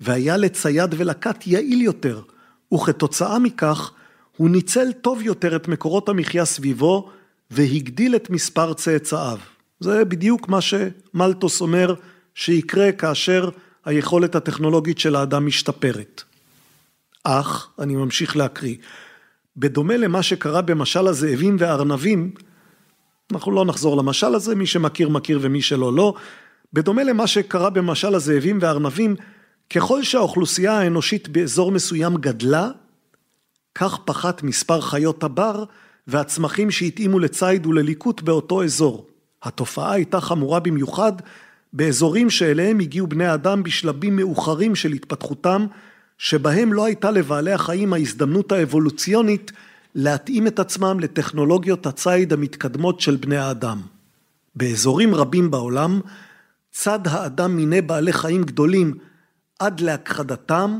[0.00, 2.22] והיה לצייד ולקט יעיל יותר,
[2.74, 3.92] וכתוצאה מכך,
[4.36, 7.10] הוא ניצל טוב יותר את מקורות המחיה סביבו,
[7.50, 9.38] והגדיל את מספר צאצאיו.
[9.80, 11.94] זה בדיוק מה שמלטוס אומר
[12.34, 13.48] שיקרה כאשר
[13.84, 16.22] היכולת הטכנולוגית של האדם משתפרת.
[17.24, 18.76] אך, אני ממשיך להקריא,
[19.56, 22.32] בדומה למה שקרה במשל הזאבים והארנבים,
[23.32, 26.14] אנחנו לא נחזור למשל הזה, מי שמכיר מכיר ומי שלא לא,
[26.72, 29.16] בדומה למה שקרה במשל הזאבים והארנבים,
[29.70, 32.70] ככל שהאוכלוסייה האנושית באזור מסוים גדלה,
[33.74, 35.64] כך פחת מספר חיות הבר
[36.06, 39.06] והצמחים שהתאימו לציד ולליקוט באותו אזור.
[39.42, 41.12] התופעה הייתה חמורה במיוחד
[41.72, 45.66] באזורים שאליהם הגיעו בני אדם בשלבים מאוחרים של התפתחותם,
[46.18, 49.52] שבהם לא הייתה לבעלי החיים ההזדמנות האבולוציונית
[49.94, 53.80] להתאים את עצמם לטכנולוגיות הציד המתקדמות של בני האדם.
[54.54, 56.00] באזורים רבים בעולם,
[56.72, 58.94] צד האדם מיני בעלי חיים גדולים
[59.58, 60.78] עד להכחדתם,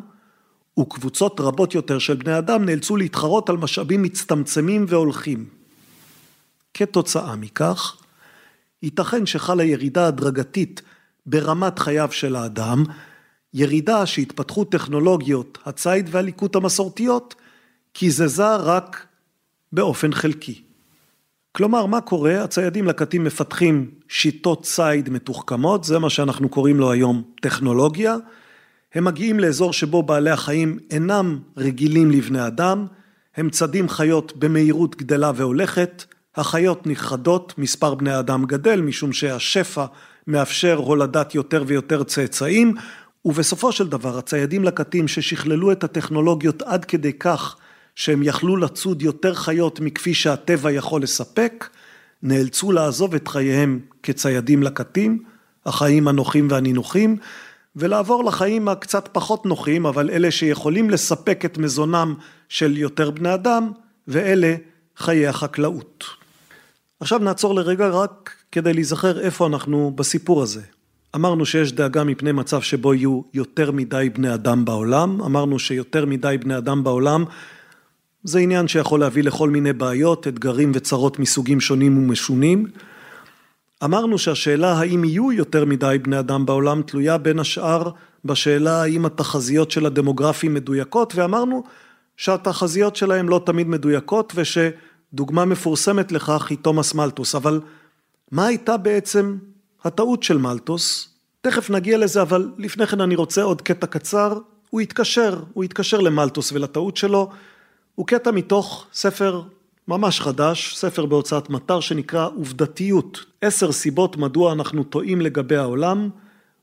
[0.80, 5.46] וקבוצות רבות יותר של בני אדם נאלצו להתחרות על משאבים מצטמצמים והולכים.
[6.74, 7.96] כתוצאה מכך,
[8.82, 10.82] ייתכן שחלה ירידה הדרגתית
[11.26, 12.84] ברמת חייו של האדם,
[13.54, 17.34] ירידה שהתפתחו טכנולוגיות הציד והליקוט המסורתיות
[17.92, 19.06] קיזזה רק
[19.72, 20.62] באופן חלקי.
[21.52, 22.44] כלומר, מה קורה?
[22.44, 28.16] הציידים לקטים מפתחים שיטות ציד מתוחכמות, זה מה שאנחנו קוראים לו היום טכנולוגיה.
[28.94, 32.86] הם מגיעים לאזור שבו בעלי החיים אינם רגילים לבני אדם,
[33.36, 36.04] הם צדים חיות במהירות גדלה והולכת,
[36.36, 39.84] החיות נכחדות, מספר בני אדם גדל, משום שהשפע
[40.26, 42.74] מאפשר הולדת יותר ויותר צאצאים,
[43.24, 47.56] ובסופו של דבר הציידים לקטים ששכללו את הטכנולוגיות עד כדי כך
[48.00, 51.68] שהם יכלו לצוד יותר חיות מכפי שהטבע יכול לספק,
[52.22, 55.22] נאלצו לעזוב את חייהם כציידים לקטים,
[55.66, 57.16] החיים הנוחים והנינוחים,
[57.76, 62.14] ולעבור לחיים הקצת פחות נוחים, אבל אלה שיכולים לספק את מזונם
[62.48, 63.72] של יותר בני אדם,
[64.08, 64.54] ואלה
[64.96, 66.04] חיי החקלאות.
[67.00, 70.62] עכשיו נעצור לרגע רק כדי להיזכר איפה אנחנו בסיפור הזה.
[71.14, 76.36] אמרנו שיש דאגה מפני מצב שבו יהיו יותר מדי בני אדם בעולם, אמרנו שיותר מדי
[76.40, 77.24] בני אדם בעולם
[78.24, 82.66] זה עניין שיכול להביא לכל מיני בעיות, אתגרים וצרות מסוגים שונים ומשונים.
[83.84, 87.90] אמרנו שהשאלה האם יהיו יותר מדי בני אדם בעולם תלויה בין השאר
[88.24, 91.64] בשאלה האם התחזיות של הדמוגרפים מדויקות ואמרנו
[92.16, 97.60] שהתחזיות שלהם לא תמיד מדויקות ושדוגמה מפורסמת לכך היא תומאס מלטוס אבל
[98.30, 99.36] מה הייתה בעצם
[99.84, 101.08] הטעות של מלטוס?
[101.40, 104.38] תכף נגיע לזה אבל לפני כן אני רוצה עוד קטע קצר
[104.70, 107.30] הוא התקשר, הוא התקשר למלטוס ולטעות שלו
[108.00, 109.42] הוא קטע מתוך ספר
[109.88, 116.08] ממש חדש, ספר בהוצאת מטר שנקרא עובדתיות, עשר סיבות מדוע אנחנו טועים לגבי העולם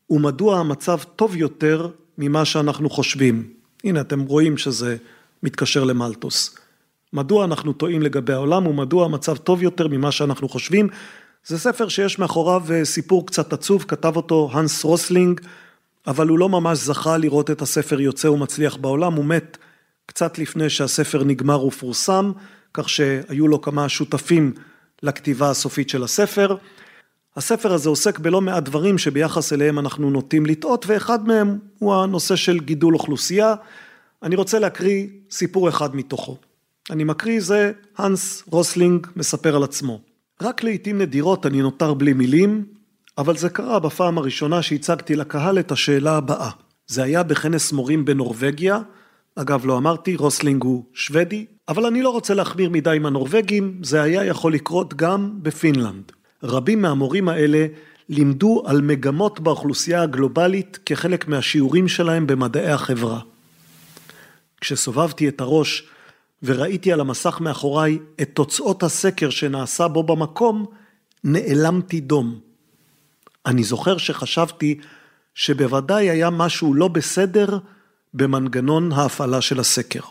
[0.10, 3.50] ומדוע המצב טוב יותר ממה שאנחנו חושבים.
[3.84, 4.98] הנה אתם רואים שזה
[5.44, 6.56] מתקשר למלטוס.
[7.14, 10.90] מדוע אנחנו טועים לגבי העולם ומדוע המצב טוב יותר ממה שאנחנו חושבים.
[11.46, 15.42] זה ספר שיש מאחוריו סיפור קצת עצוב, כתב אותו הנס רוסלינג,
[16.08, 19.58] אבל הוא לא ממש זכה לראות את הספר יוצא ומצליח בעולם, הוא מת
[20.08, 22.32] קצת לפני שהספר נגמר ופורסם,
[22.74, 24.54] כך שהיו לו כמה שותפים
[25.04, 26.56] לכתיבה הסופית של הספר.
[27.36, 32.36] הספר הזה עוסק בלא מעט דברים שביחס אליהם אנחנו נוטים לטעות, ואחד מהם הוא הנושא
[32.36, 33.56] של גידול אוכלוסייה.
[34.24, 36.38] אני רוצה להקריא סיפור אחד מתוכו.
[36.90, 40.00] אני מקריא זה הנס רוסלינג מספר על עצמו.
[40.42, 42.66] רק לעיתים נדירות אני נותר בלי מילים,
[43.18, 46.50] אבל זה קרה בפעם הראשונה שהצגתי לקהל את השאלה הבאה.
[46.88, 48.80] זה היה בכנס מורים בנורבגיה,
[49.40, 54.02] אגב, לא אמרתי, רוסלינג הוא שוודי, אבל אני לא רוצה להחמיר מדי עם הנורבגים, זה
[54.02, 56.12] היה יכול לקרות גם בפינלנד.
[56.44, 57.68] רבים מהמורים האלה
[58.10, 63.20] לימדו על מגמות באוכלוסייה הגלובלית כחלק מהשיעורים שלהם במדעי החברה.
[64.62, 65.88] כשסובבתי את הראש
[66.44, 70.66] וראיתי על המסך מאחוריי את תוצאות הסקר שנעשה בו במקום,
[71.24, 72.40] נעלמתי דום.
[73.46, 74.80] אני זוכר שחשבתי
[75.36, 77.58] שבוודאי היה משהו לא בסדר
[78.14, 80.02] במנגנון ההפעלה של הסקר.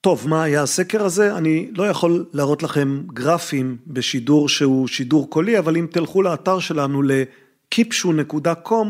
[0.00, 1.36] טוב, מה היה הסקר הזה?
[1.36, 7.02] אני לא יכול להראות לכם גרפים בשידור שהוא שידור קולי, אבל אם תלכו לאתר שלנו
[7.02, 8.86] ל-kipshu.com,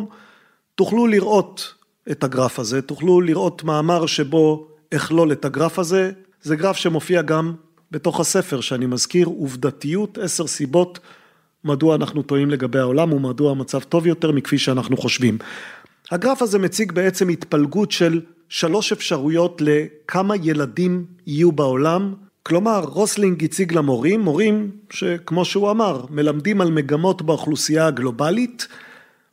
[0.74, 1.74] תוכלו לראות
[2.10, 6.10] את הגרף הזה, תוכלו לראות מאמר שבו אכלול את הגרף הזה,
[6.42, 7.54] זה גרף שמופיע גם
[7.90, 10.98] בתוך הספר שאני מזכיר, עובדתיות, עשר סיבות
[11.64, 15.38] מדוע אנחנו טועים לגבי העולם ומדוע המצב טוב יותר מכפי שאנחנו חושבים.
[16.10, 22.14] הגרף הזה מציג בעצם התפלגות של שלוש אפשרויות לכמה ילדים יהיו בעולם.
[22.42, 28.68] כלומר, רוסלינג הציג למורים, מורים שכמו שהוא אמר, מלמדים על מגמות באוכלוסייה הגלובלית.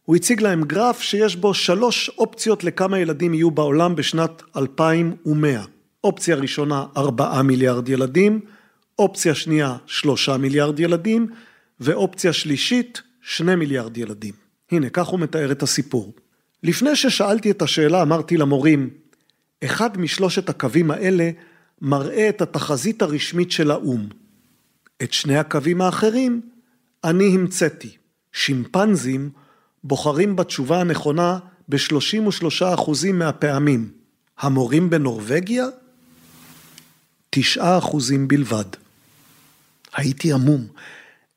[0.05, 5.63] הוא הציג להם גרף שיש בו שלוש אופציות לכמה ילדים יהיו בעולם בשנת 2100.
[6.03, 8.39] אופציה ראשונה, ארבעה מיליארד ילדים,
[8.99, 11.27] אופציה שנייה, שלושה מיליארד ילדים,
[11.79, 14.33] ואופציה שלישית, שני מיליארד ילדים.
[14.71, 16.13] הנה, כך הוא מתאר את הסיפור.
[16.65, 18.89] לפני ששאלתי את השאלה אמרתי למורים,
[19.63, 21.29] אחד משלושת הקווים האלה
[21.81, 24.07] מראה את התחזית הרשמית של האו"ם.
[25.03, 26.41] את שני הקווים האחרים
[27.03, 27.95] אני המצאתי.
[28.33, 29.29] שימפנזים
[29.83, 33.91] בוחרים בתשובה הנכונה ב-33% מהפעמים.
[34.39, 35.65] המורים בנורבגיה?
[37.35, 37.39] 9%
[38.27, 38.65] בלבד.
[39.95, 40.67] הייתי עמום.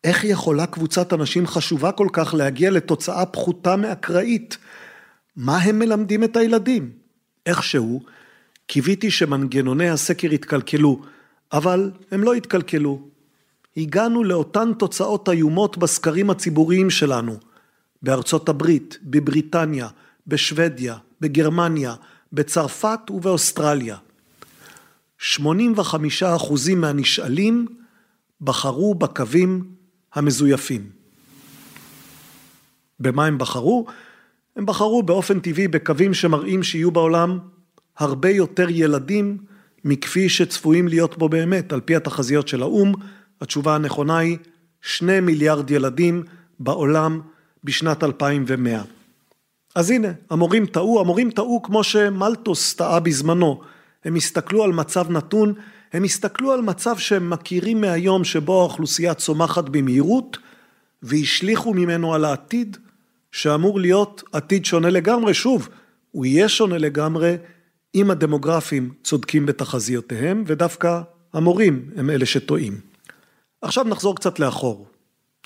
[0.05, 4.59] איך יכולה קבוצת אנשים חשובה כל כך להגיע לתוצאה פחותה מאקראית?
[5.39, 6.91] מה הם מלמדים את הילדים?
[7.47, 8.03] איכשהו,
[8.67, 11.03] קיוויתי שמנגנוני הסקר יתקלקלו,
[11.53, 13.09] אבל הם לא התקלקלו.
[13.77, 17.37] הגענו לאותן תוצאות איומות בסקרים הציבוריים שלנו,
[18.03, 19.89] בארצות הברית, בבריטניה,
[20.27, 21.95] בשוודיה, בגרמניה,
[22.33, 23.97] בצרפת ובאוסטרליה.
[25.21, 25.39] 85%
[26.77, 27.67] מהנשאלים
[28.41, 29.65] בחרו בקווים
[30.15, 30.91] המזויפים.
[33.01, 33.87] במה הם בחרו?
[34.59, 37.39] הם בחרו באופן טבעי בקווים שמראים שיהיו בעולם
[37.99, 39.39] הרבה יותר ילדים
[39.85, 41.73] מכפי שצפויים להיות בו באמת.
[41.73, 42.93] על פי התחזיות של האו"ם,
[43.41, 44.39] התשובה הנכונה היא
[44.83, 46.23] שני מיליארד ילדים
[46.61, 47.21] בעולם
[47.65, 48.83] בשנת 2100.
[49.75, 53.61] אז הנה, המורים טעו, המורים טעו כמו שמלטוס טעה בזמנו.
[54.05, 55.55] הם הסתכלו על מצב נתון,
[55.93, 60.39] הם הסתכלו על מצב שהם מכירים מהיום שבו האוכלוסייה צומחת במהירות,
[61.03, 62.77] והשליכו ממנו על העתיד,
[63.33, 65.35] שאמור להיות עתיד שונה לגמרי.
[65.35, 65.69] שוב,
[66.11, 67.37] הוא יהיה שונה לגמרי
[67.95, 71.01] אם הדמוגרפים צודקים בתחזיותיהם, ודווקא
[71.33, 72.81] המורים הם אלה שטועים.
[73.63, 74.87] עכשיו נחזור קצת לאחור.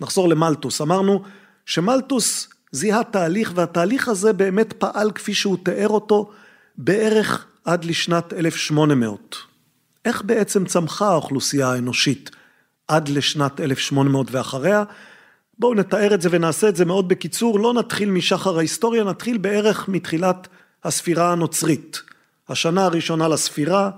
[0.01, 0.81] נחזור למלטוס.
[0.81, 1.23] אמרנו
[1.67, 6.31] שמלטוס זיהה תהליך, והתהליך הזה באמת פעל כפי שהוא תיאר אותו
[6.79, 9.37] בערך עד לשנת 1800.
[10.05, 12.31] איך בעצם צמחה האוכלוסייה האנושית
[12.89, 14.85] עד לשנת 1800 ואחריה?
[15.59, 19.89] בואו נתאר את זה ונעשה את זה מאוד בקיצור, לא נתחיל משחר ההיסטוריה, נתחיל בערך
[19.89, 20.49] מתחילת
[20.85, 22.03] הספירה הנוצרית.
[22.49, 23.91] השנה הראשונה לספירה,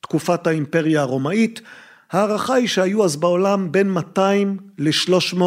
[0.00, 1.60] תקופת האימפריה הרומאית,
[2.10, 5.42] ההערכה היא שהיו אז בעולם בין 200 ל-300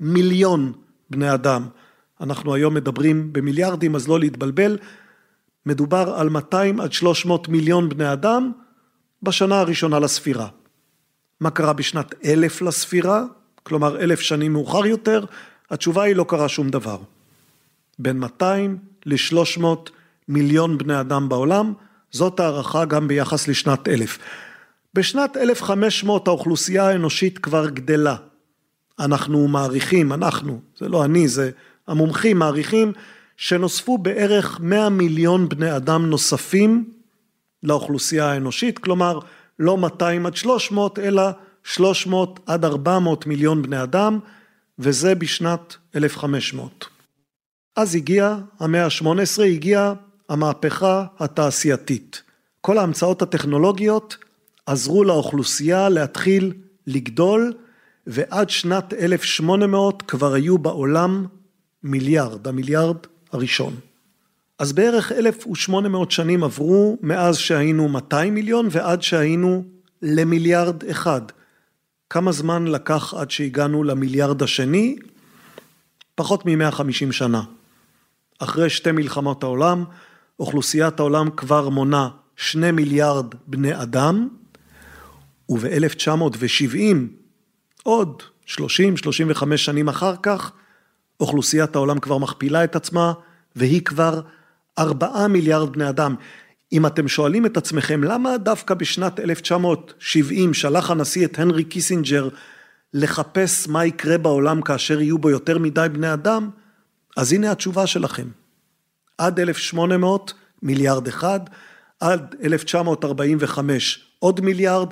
[0.00, 0.72] מיליון
[1.10, 1.66] בני אדם.
[2.20, 4.78] אנחנו היום מדברים במיליארדים, אז לא להתבלבל.
[5.66, 8.52] מדובר על 200 עד 300 מיליון בני אדם
[9.22, 10.48] בשנה הראשונה לספירה.
[11.40, 13.24] מה קרה בשנת אלף לספירה?
[13.68, 15.24] כלומר אלף שנים מאוחר יותר?
[15.70, 16.98] התשובה היא לא קרה שום דבר.
[17.98, 19.64] בין 200 ל-300
[20.28, 21.72] מיליון בני אדם בעולם,
[22.10, 24.18] זאת הערכה גם ביחס לשנת אלף.
[24.94, 28.16] בשנת 1500 האוכלוסייה האנושית כבר גדלה.
[28.98, 31.50] אנחנו מעריכים, אנחנו, זה לא אני, זה
[31.88, 32.92] המומחים מעריכים
[33.36, 36.90] שנוספו בערך 100 מיליון בני אדם נוספים
[37.62, 39.18] לאוכלוסייה האנושית, כלומר
[39.58, 41.22] לא 200 עד 300 אלא
[41.68, 44.18] 300 עד 400 מיליון בני אדם
[44.78, 46.86] וזה בשנת 1500.
[47.76, 49.94] אז הגיעה המאה ה-18, הגיעה
[50.28, 52.22] המהפכה התעשייתית.
[52.60, 54.16] כל ההמצאות הטכנולוגיות
[54.66, 56.52] עזרו לאוכלוסייה להתחיל
[56.86, 57.52] לגדול
[58.06, 61.26] ועד שנת 1800 כבר היו בעולם
[61.82, 62.96] מיליארד, המיליארד
[63.32, 63.74] הראשון.
[64.58, 69.64] אז בערך 1,800 שנים עברו מאז שהיינו 200 מיליון ועד שהיינו
[70.02, 71.22] למיליארד אחד.
[72.10, 74.96] כמה זמן לקח עד שהגענו למיליארד השני?
[76.14, 77.42] פחות מ-150 שנה.
[78.38, 79.84] אחרי שתי מלחמות העולם,
[80.40, 84.28] אוכלוסיית העולם כבר מונה שני מיליארד בני אדם,
[85.48, 86.76] וב-1970,
[87.82, 88.56] עוד 30-35
[89.56, 90.52] שנים אחר כך,
[91.20, 93.12] אוכלוסיית העולם כבר מכפילה את עצמה,
[93.56, 94.20] והיא כבר
[94.78, 96.14] 4 מיליארד בני אדם.
[96.72, 102.28] אם אתם שואלים את עצמכם, למה דווקא בשנת 1970 שלח הנשיא את הנרי קיסינג'ר
[102.94, 106.50] לחפש מה יקרה בעולם כאשר יהיו בו יותר מדי בני אדם?
[107.16, 108.28] אז הנה התשובה שלכם.
[109.18, 111.40] עד 1800 מיליארד אחד,
[112.00, 114.88] עד 1945 עוד מיליארד,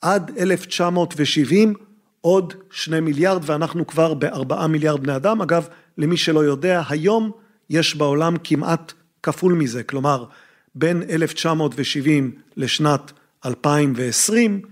[0.00, 1.74] עד 1970
[2.20, 5.42] עוד שני מיליארד ואנחנו כבר בארבעה מיליארד בני אדם.
[5.42, 7.30] אגב, למי שלא יודע, היום
[7.70, 10.24] יש בעולם כמעט כפול מזה, כלומר
[10.74, 13.12] בין 1970 לשנת
[13.46, 14.62] 2020,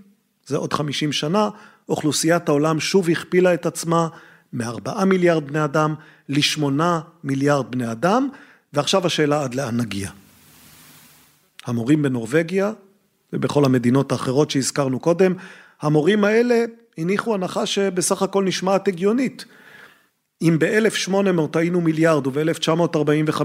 [0.45, 1.49] זה עוד 50 שנה,
[1.89, 4.07] אוכלוסיית העולם שוב הכפילה את עצמה
[4.53, 5.95] מארבעה מיליארד בני אדם
[6.29, 8.29] לשמונה מיליארד בני אדם,
[8.73, 10.09] ועכשיו השאלה עד לאן נגיע.
[11.65, 12.71] המורים בנורבגיה
[13.33, 15.33] ובכל המדינות האחרות שהזכרנו קודם,
[15.81, 16.65] המורים האלה
[16.97, 19.45] הניחו הנחה שבסך הכל נשמעת הגיונית.
[20.41, 23.41] אם ב-1800 היינו מיליארד וב-1945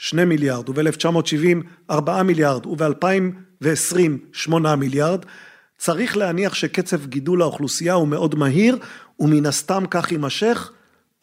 [0.00, 3.96] שני מיליארד וב-1970 ארבעה מיליארד וב-2020
[4.32, 5.24] שמונה מיליארד,
[5.78, 8.78] צריך להניח שקצב גידול האוכלוסייה הוא מאוד מהיר
[9.18, 10.72] ומן הסתם כך יימשך,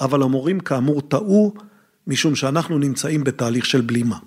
[0.02, 1.54] אבל המורים כאמור טעו
[2.08, 4.18] משום שאנחנו נמצאים בתהליך של בלימה.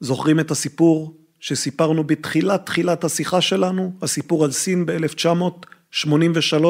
[0.00, 6.64] זוכרים את הסיפור שסיפרנו בתחילת תחילת השיחה שלנו, הסיפור על סין ב-1983,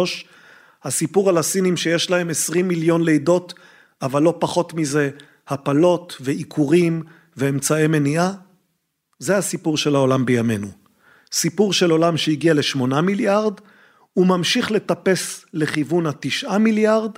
[0.84, 3.54] הסיפור על הסינים שיש להם 20 מיליון לידות,
[4.02, 5.10] אבל לא פחות מזה,
[5.48, 7.02] הפלות ועיקורים
[7.36, 8.32] ואמצעי מניעה?
[9.18, 10.68] זה הסיפור של העולם בימינו.
[11.32, 13.60] סיפור של עולם שהגיע לשמונה מיליארד,
[14.12, 17.10] הוא ממשיך לטפס לכיוון התשעה מיליארד,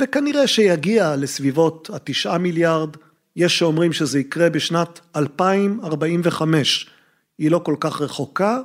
[0.00, 2.96] וכנראה שיגיע לסביבות התשעה מיליארד,
[3.36, 6.90] יש שאומרים שזה יקרה בשנת 2045,
[7.38, 8.58] היא לא כל כך רחוקה,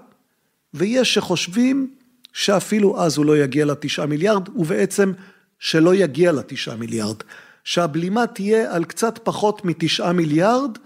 [0.73, 1.93] ויש שחושבים
[2.33, 5.11] שאפילו אז הוא לא יגיע לתשעה מיליארד, ובעצם
[5.59, 7.17] שלא יגיע לתשעה מיליארד.
[7.63, 10.77] שהבלימה תהיה על קצת פחות מתשעה מיליארד,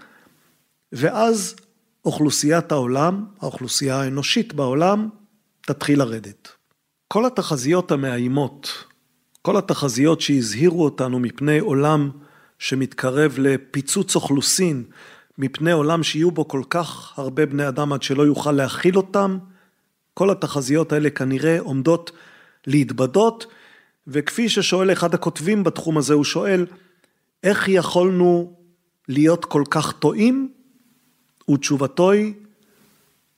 [0.92, 1.56] ואז
[2.04, 5.08] אוכלוסיית העולם, האוכלוסייה האנושית בעולם,
[5.60, 6.48] תתחיל לרדת.
[7.08, 8.84] כל התחזיות המאיימות,
[9.42, 12.10] כל התחזיות שהזהירו אותנו מפני עולם
[12.58, 14.84] שמתקרב לפיצוץ אוכלוסין,
[15.38, 19.38] מפני עולם שיהיו בו כל כך הרבה בני אדם עד שלא יוכל להכיל אותם,
[20.14, 22.10] כל התחזיות האלה כנראה עומדות
[22.66, 23.46] להתבדות,
[24.08, 26.66] וכפי ששואל אחד הכותבים בתחום הזה, הוא שואל,
[27.42, 28.52] איך יכולנו
[29.08, 30.52] להיות כל כך טועים?
[31.50, 32.34] ותשובתו היא,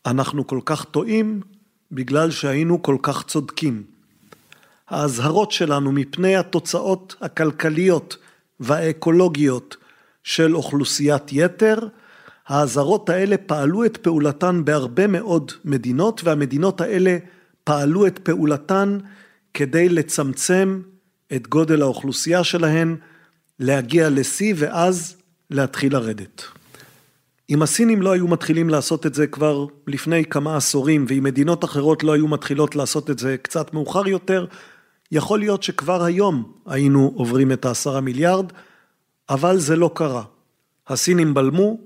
[0.07, 1.41] אנחנו כל כך טועים
[1.93, 3.83] בגלל שהיינו כל כך צודקים.
[4.89, 8.16] האזהרות שלנו מפני התוצאות הכלכליות
[8.61, 9.77] והאקולוגיות
[10.23, 11.79] של אוכלוסיית יתר,
[12.47, 17.19] האזהרות האלה פעלו את פעולתן בהרבה מאוד מדינות, והמדינות האלה
[17.64, 18.99] פעלו את פעולתן
[19.55, 20.80] כדי לצמצם
[21.36, 22.96] את גודל האוכלוסייה שלהן,
[23.59, 25.16] להגיע לשיא ואז
[25.51, 26.44] להתחיל לרדת.
[27.51, 32.05] אם הסינים לא היו מתחילים לעשות את זה כבר לפני כמה עשורים, ואם מדינות אחרות
[32.05, 34.46] לא היו מתחילות לעשות את זה קצת מאוחר יותר,
[35.12, 38.53] יכול להיות שכבר היום היינו עוברים את העשרה מיליארד,
[39.30, 40.24] אבל זה לא קרה.
[40.88, 41.78] הסינים בלמו,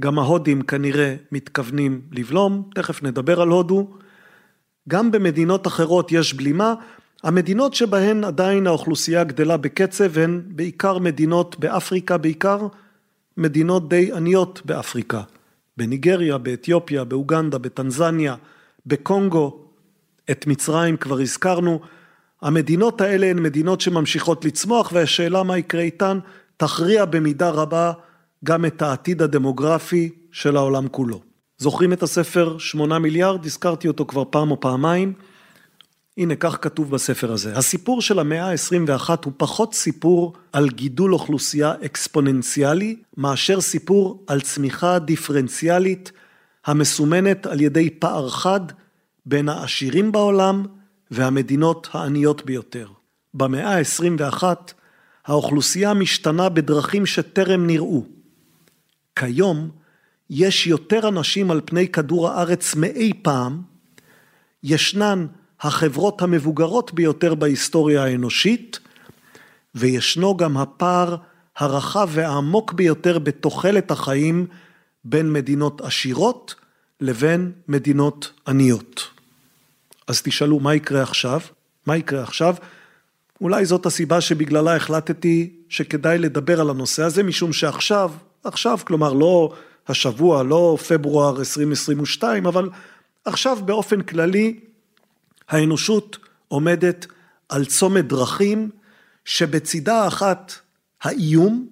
[0.00, 3.90] גם ההודים כנראה מתכוונים לבלום, תכף נדבר על הודו.
[4.88, 6.74] גם במדינות אחרות יש בלימה,
[7.22, 12.66] המדינות שבהן עדיין האוכלוסייה גדלה בקצב הן בעיקר מדינות באפריקה, בעיקר
[13.36, 15.22] מדינות די עניות באפריקה,
[15.76, 18.34] בניגריה, באתיופיה, באוגנדה, בטנזניה,
[18.86, 19.66] בקונגו,
[20.30, 21.80] את מצרים כבר הזכרנו,
[22.42, 26.18] המדינות האלה הן מדינות שממשיכות לצמוח והשאלה מה יקרה איתן
[26.56, 27.92] תכריע במידה רבה
[28.44, 31.20] גם את העתיד הדמוגרפי של העולם כולו.
[31.58, 33.46] זוכרים את הספר שמונה מיליארד?
[33.46, 35.12] הזכרתי אותו כבר פעם או פעמיים.
[36.18, 37.56] הנה כך כתוב בספר הזה.
[37.56, 44.98] הסיפור של המאה ה-21 הוא פחות סיפור על גידול אוכלוסייה אקספוננציאלי, מאשר סיפור על צמיחה
[44.98, 46.12] דיפרנציאלית
[46.66, 48.60] המסומנת על ידי פער חד
[49.26, 50.64] בין העשירים בעולם
[51.10, 52.88] והמדינות העניות ביותר.
[53.34, 54.42] במאה ה-21
[55.26, 58.04] האוכלוסייה משתנה בדרכים שטרם נראו.
[59.16, 59.70] כיום
[60.30, 63.62] יש יותר אנשים על פני כדור הארץ מאי פעם,
[64.62, 65.26] ישנן
[65.60, 68.78] החברות המבוגרות ביותר בהיסטוריה האנושית,
[69.74, 71.16] וישנו גם הפער
[71.56, 74.46] הרחב והעמוק ביותר בתוחלת החיים
[75.04, 76.54] בין מדינות עשירות
[77.00, 79.08] לבין מדינות עניות.
[80.06, 81.40] אז תשאלו מה יקרה עכשיו?
[81.86, 82.54] מה יקרה עכשיו?
[83.40, 88.12] אולי זאת הסיבה שבגללה החלטתי שכדאי לדבר על הנושא הזה, משום שעכשיו,
[88.44, 89.52] עכשיו, כלומר לא
[89.88, 92.70] השבוע, לא פברואר 2022, אבל
[93.24, 94.60] עכשיו באופן כללי
[95.48, 96.18] האנושות
[96.48, 97.06] עומדת
[97.48, 98.70] על צומת דרכים
[99.24, 100.52] שבצידה האחת
[101.02, 101.68] האיום,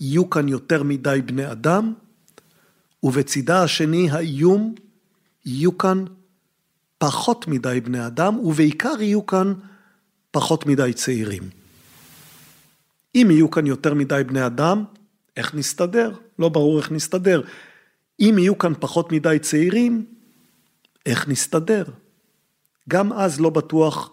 [0.00, 1.92] יהיו כאן יותר מדי בני אדם,
[3.02, 4.74] ובצידה השני האיום,
[5.46, 6.04] יהיו כאן
[6.98, 9.54] פחות מדי בני אדם, ובעיקר יהיו כאן
[10.30, 11.42] פחות מדי צעירים.
[13.14, 14.84] אם יהיו כאן יותר מדי בני אדם,
[15.36, 16.12] איך נסתדר?
[16.38, 17.42] לא ברור איך נסתדר.
[18.20, 20.04] אם יהיו כאן פחות מדי צעירים,
[21.06, 21.84] איך נסתדר?
[22.88, 24.10] גם אז לא בטוח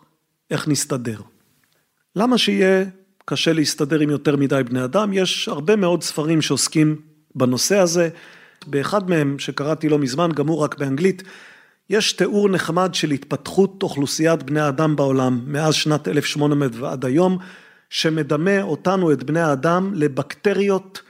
[0.52, 1.22] איך נסתדר.
[2.16, 2.86] למה שיהיה
[3.26, 5.14] קשה להסתדר עם יותר מדי בני אדם?
[5.14, 7.02] יש הרבה מאוד ספרים שעוסקים
[7.36, 8.10] בנושא הזה.
[8.68, 11.24] באחד מהם שקראתי לא מזמן, גם הוא רק באנגלית,
[11.90, 17.38] יש תיאור נחמד של התפתחות אוכלוסיית בני האדם בעולם מאז שנת 1800 ועד היום,
[17.90, 21.02] שמדמה אותנו, את בני האדם, לבקטריות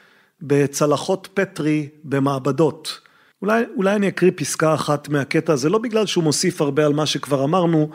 [0.42, 3.00] בצלחות פטרי במעבדות.
[3.42, 7.06] אולי, אולי אני אקריא פסקה אחת מהקטע הזה, לא בגלל שהוא מוסיף הרבה על מה
[7.06, 7.90] שכבר אמרנו,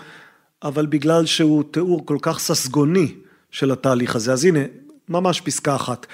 [0.62, 3.14] אבל בגלל שהוא תיאור כל כך ססגוני
[3.50, 4.32] של התהליך הזה.
[4.32, 4.60] אז הנה,
[5.08, 6.06] ממש פסקה אחת.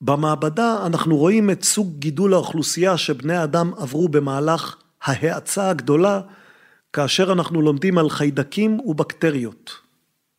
[0.00, 6.20] במעבדה אנחנו רואים את סוג גידול האוכלוסייה שבני האדם עברו במהלך ההאצה הגדולה
[6.92, 9.70] כאשר אנחנו לומדים על חיידקים ובקטריות.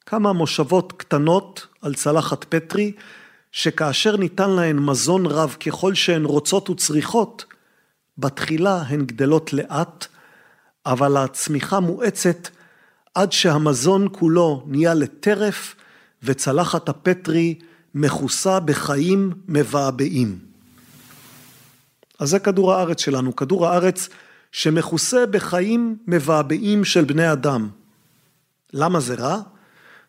[0.05, 2.91] כמה מושבות קטנות על צלחת פטרי,
[3.52, 7.45] שכאשר ניתן להן מזון רב ככל שהן רוצות וצריכות,
[8.18, 10.08] בתחילה הן גדלות לאט,
[10.86, 12.47] אבל הצמיחה מואצת
[13.16, 15.76] עד שהמזון כולו נהיה לטרף
[16.24, 17.60] וצלחת הפטרי
[17.95, 20.39] מכוסה בחיים מבעבעים.
[22.20, 24.10] אז זה כדור הארץ שלנו, כדור הארץ
[24.52, 27.70] שמכוסה בחיים מבעבעים של בני אדם.
[28.74, 29.41] למה זה רע?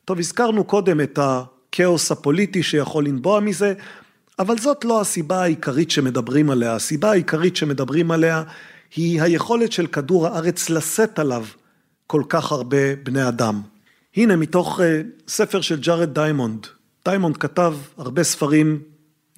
[0.04, 1.18] טוב, הזכרנו קודם את
[1.72, 3.74] הכאוס הפוליטי שיכול לנבוע מזה,
[4.38, 6.74] אבל זאת לא הסיבה העיקרית שמדברים עליה.
[6.74, 8.42] הסיבה העיקרית שמדברים עליה
[8.96, 11.44] היא היכולת של כדור הארץ לשאת עליו
[12.06, 13.60] כל כך הרבה בני אדם.
[14.16, 14.82] הנה מתוך אה,
[15.28, 16.66] ספר של ג'ארד דיימונד.
[17.04, 18.80] דיימונד כתב הרבה ספרים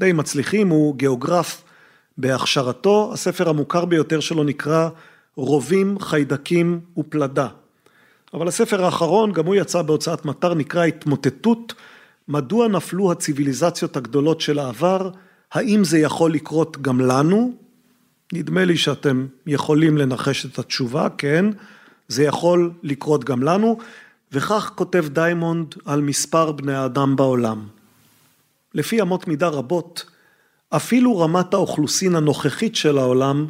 [0.01, 1.63] די מצליחים, הוא גיאוגרף
[2.19, 4.89] בהכשרתו, הספר המוכר ביותר שלו נקרא
[5.37, 7.49] רובים, חיידקים ופלדה.
[8.35, 11.75] אבל הספר האחרון, גם הוא יצא בהוצאת מטר, נקרא התמוטטות,
[12.29, 15.11] מדוע נפלו הציוויליזציות הגדולות של העבר,
[15.53, 17.55] האם זה יכול לקרות גם לנו?
[18.33, 21.47] נדמה לי שאתם יכולים לנחש את התשובה, כן,
[22.09, 23.79] זה יכול לקרות גם לנו,
[24.33, 27.67] וכך כותב דיימונד על מספר בני האדם בעולם.
[28.75, 30.05] לפי אמות מידה רבות,
[30.71, 33.47] אפילו רמת האוכלוסין הנוכחית של העולם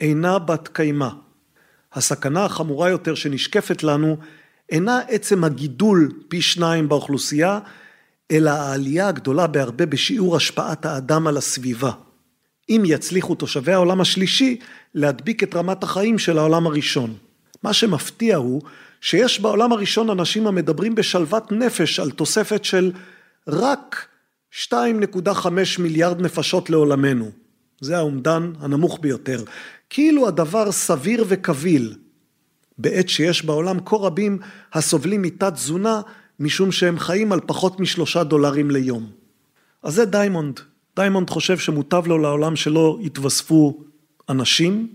[0.00, 1.08] אינה בת קיימא.
[1.92, 4.16] הסכנה החמורה יותר שנשקפת לנו
[4.70, 7.58] אינה עצם הגידול פי שניים באוכלוסייה,
[8.30, 11.92] אלא העלייה הגדולה בהרבה בשיעור השפעת האדם על הסביבה.
[12.68, 14.58] אם יצליחו תושבי העולם השלישי
[14.94, 17.14] להדביק את רמת החיים של העולם הראשון.
[17.62, 18.62] מה שמפתיע הוא
[19.00, 22.92] שיש בעולם הראשון אנשים המדברים בשלוות נפש על תוספת של
[23.48, 24.06] רק
[24.52, 25.48] 2.5
[25.78, 27.30] מיליארד נפשות לעולמנו.
[27.80, 29.44] זה האומדן הנמוך ביותר.
[29.90, 31.94] כאילו הדבר סביר וקביל,
[32.78, 34.38] בעת שיש בעולם כה רבים
[34.72, 36.00] הסובלים מתת תזונה
[36.40, 39.10] משום שהם חיים על פחות משלושה דולרים ליום.
[39.82, 40.60] אז זה דיימונד.
[40.96, 43.84] דיימונד חושב שמוטב לו לעולם שלא יתווספו
[44.28, 44.94] אנשים,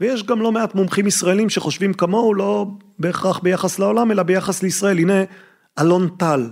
[0.00, 2.66] ויש גם לא מעט מומחים ישראלים שחושבים כמוהו, לא
[2.98, 4.98] בהכרח ביחס לעולם, אלא ביחס לישראל.
[4.98, 5.22] הנה,
[5.80, 6.50] אלון טל.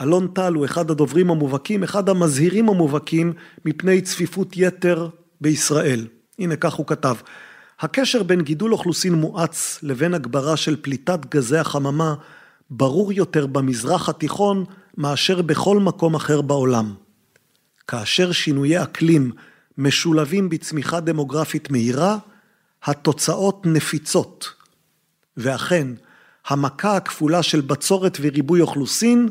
[0.00, 3.32] אלון טל הוא אחד הדוברים המובהקים, אחד המזהירים המובהקים
[3.64, 5.08] מפני צפיפות יתר
[5.40, 6.06] בישראל.
[6.38, 7.14] הנה, כך הוא כתב.
[7.80, 12.14] הקשר בין גידול אוכלוסין מואץ לבין הגברה של פליטת גזי החממה
[12.70, 14.64] ברור יותר במזרח התיכון
[14.96, 16.94] מאשר בכל מקום אחר בעולם.
[17.88, 19.32] כאשר שינויי אקלים
[19.78, 22.18] משולבים בצמיחה דמוגרפית מהירה,
[22.84, 24.52] התוצאות נפיצות.
[25.36, 25.88] ואכן,
[26.46, 29.28] המכה הכפולה של בצורת וריבוי אוכלוסין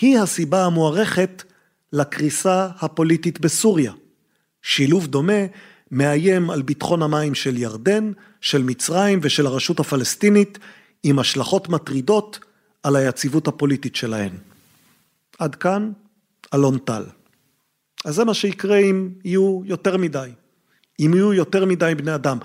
[0.00, 1.42] היא הסיבה המוערכת
[1.92, 3.92] לקריסה הפוליטית בסוריה.
[4.62, 5.42] שילוב דומה
[5.90, 10.58] מאיים על ביטחון המים של ירדן, של מצרים ושל הרשות הפלסטינית,
[11.02, 12.38] עם השלכות מטרידות
[12.82, 14.32] על היציבות הפוליטית שלהן.
[15.38, 15.92] עד כאן,
[16.54, 17.04] אלון טל.
[18.04, 20.30] אז זה מה שיקרה אם יהיו יותר מדי.
[21.00, 22.38] אם יהיו יותר מדי בני אדם.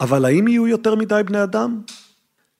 [0.00, 1.80] אבל האם יהיו יותר מדי בני אדם?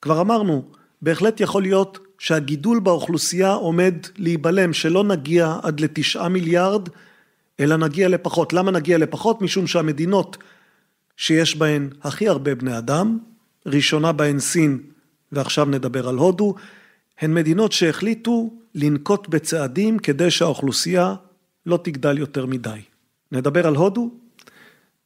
[0.01, 0.63] כבר אמרנו,
[1.01, 6.89] בהחלט יכול להיות שהגידול באוכלוסייה עומד להיבלם, שלא נגיע עד לתשעה מיליארד,
[7.59, 8.53] אלא נגיע לפחות.
[8.53, 9.41] למה נגיע לפחות?
[9.41, 10.37] משום שהמדינות
[11.17, 13.17] שיש בהן הכי הרבה בני אדם,
[13.65, 14.79] ראשונה בהן סין
[15.31, 16.55] ועכשיו נדבר על הודו,
[17.19, 21.15] הן מדינות שהחליטו לנקוט בצעדים כדי שהאוכלוסייה
[21.65, 22.79] לא תגדל יותר מדי.
[23.31, 24.11] נדבר על הודו?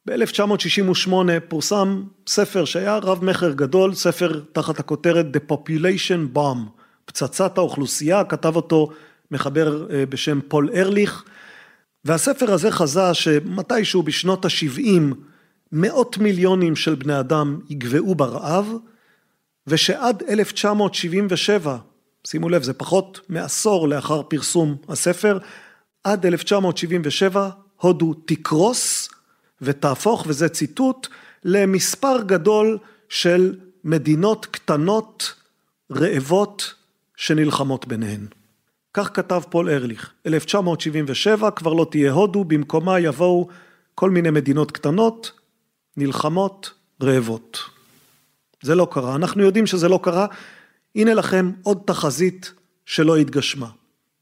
[0.06, 1.12] ב-1968
[1.48, 8.56] פורסם ספר שהיה רב מכר גדול, ספר תחת הכותרת The Population Bomb, פצצת האוכלוסייה, כתב
[8.56, 8.90] אותו
[9.30, 11.24] מחבר אה, בשם פול ארליך,
[12.04, 15.14] והספר הזה חזה שמתישהו בשנות ה-70
[15.72, 18.72] מאות מיליונים של בני אדם יגבעו ברעב,
[19.66, 21.76] ושעד 1977,
[22.26, 25.38] שימו לב זה פחות מעשור לאחר פרסום הספר,
[26.04, 29.08] עד 1977 הודו תקרוס
[29.62, 31.08] ותהפוך, וזה ציטוט,
[31.44, 35.34] למספר גדול של מדינות קטנות,
[35.92, 36.74] רעבות,
[37.16, 38.26] שנלחמות ביניהן.
[38.94, 43.48] כך כתב פול ארליך, 1977 כבר לא תהיה הודו, במקומה יבואו
[43.94, 45.32] כל מיני מדינות קטנות,
[45.96, 46.70] נלחמות,
[47.02, 47.58] רעבות.
[48.62, 50.26] זה לא קרה, אנחנו יודעים שזה לא קרה,
[50.96, 52.52] הנה לכם עוד תחזית
[52.86, 53.68] שלא התגשמה.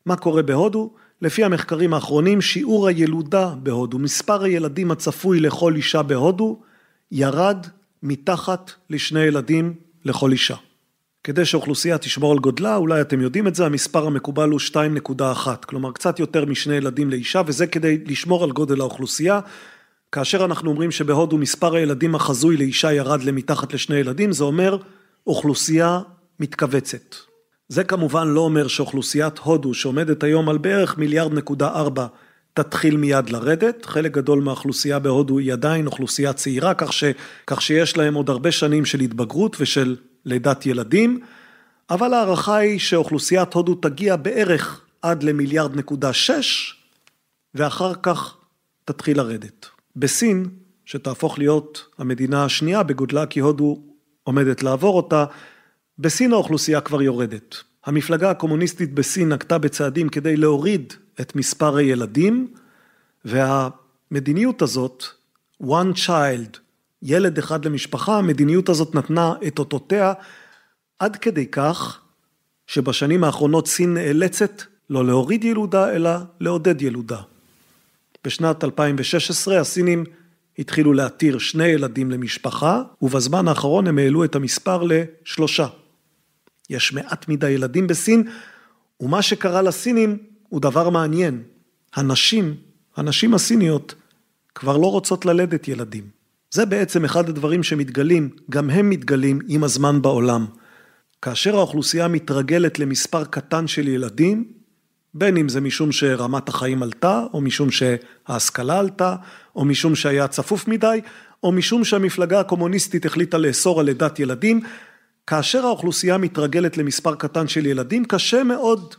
[0.07, 0.91] מה קורה בהודו?
[1.23, 6.61] לפי המחקרים האחרונים, שיעור הילודה בהודו, מספר הילדים הצפוי לכל אישה בהודו,
[7.12, 7.66] ירד
[8.03, 10.55] מתחת לשני ילדים לכל אישה.
[11.25, 15.93] כדי שאוכלוסייה תשמור על גודלה, אולי אתם יודעים את זה, המספר המקובל הוא 2.1, כלומר
[15.93, 19.41] קצת יותר משני ילדים לאישה, וזה כדי לשמור על גודל האוכלוסייה.
[20.12, 24.79] כאשר אנחנו אומרים שבהודו מספר הילדים החזוי לאישה ירד למתחת לשני ילדים, זה אומר
[25.27, 26.01] אוכלוסייה
[26.41, 27.14] מתכווצת.
[27.68, 32.07] זה כמובן לא אומר שאוכלוסיית הודו שעומדת היום על בערך מיליארד נקודה ארבע
[32.55, 37.05] תתחיל מיד לרדת, חלק גדול מהאוכלוסייה בהודו היא עדיין אוכלוסייה צעירה, כך, ש,
[37.47, 41.20] כך שיש להם עוד הרבה שנים של התבגרות ושל לידת ילדים,
[41.91, 46.74] אבל ההערכה היא שאוכלוסיית הודו תגיע בערך עד למיליארד נקודה שש,
[47.55, 48.36] ואחר כך
[48.84, 49.66] תתחיל לרדת.
[49.97, 50.49] בסין,
[50.84, 53.82] שתהפוך להיות המדינה השנייה בגודלה כי הודו
[54.22, 55.24] עומדת לעבור אותה,
[55.99, 57.57] בסין האוכלוסייה כבר יורדת.
[57.86, 62.55] המפלגה הקומוניסטית בסין נקטה בצעדים כדי להוריד את מספר הילדים,
[63.24, 65.05] והמדיניות הזאת,
[65.62, 66.59] one child,
[67.03, 70.12] ילד אחד למשפחה, המדיניות הזאת נתנה את אותותיה
[70.99, 72.01] עד כדי כך
[72.66, 77.20] שבשנים האחרונות סין נאלצת לא להוריד ילודה אלא לעודד ילודה.
[78.24, 80.05] בשנת 2016 הסינים
[80.59, 85.66] התחילו להתיר שני ילדים למשפחה, ובזמן האחרון הם העלו את המספר לשלושה.
[86.71, 88.23] יש מעט מדי ילדים בסין,
[89.01, 90.16] ומה שקרה לסינים
[90.49, 91.43] הוא דבר מעניין.
[91.95, 92.55] הנשים,
[92.97, 93.95] הנשים הסיניות,
[94.55, 96.05] כבר לא רוצות ללדת ילדים.
[96.51, 100.47] זה בעצם אחד הדברים שמתגלים, גם הם מתגלים עם הזמן בעולם.
[101.23, 104.45] כאשר האוכלוסייה מתרגלת למספר קטן של ילדים,
[105.14, 109.16] בין אם זה משום שרמת החיים עלתה, או משום שההשכלה עלתה,
[109.57, 111.01] או משום שהיה צפוף מדי,
[111.43, 114.61] או משום שהמפלגה הקומוניסטית החליטה לאסור על לידת ילדים,
[115.29, 118.95] כאשר האוכלוסייה מתרגלת למספר קטן של ילדים, קשה מאוד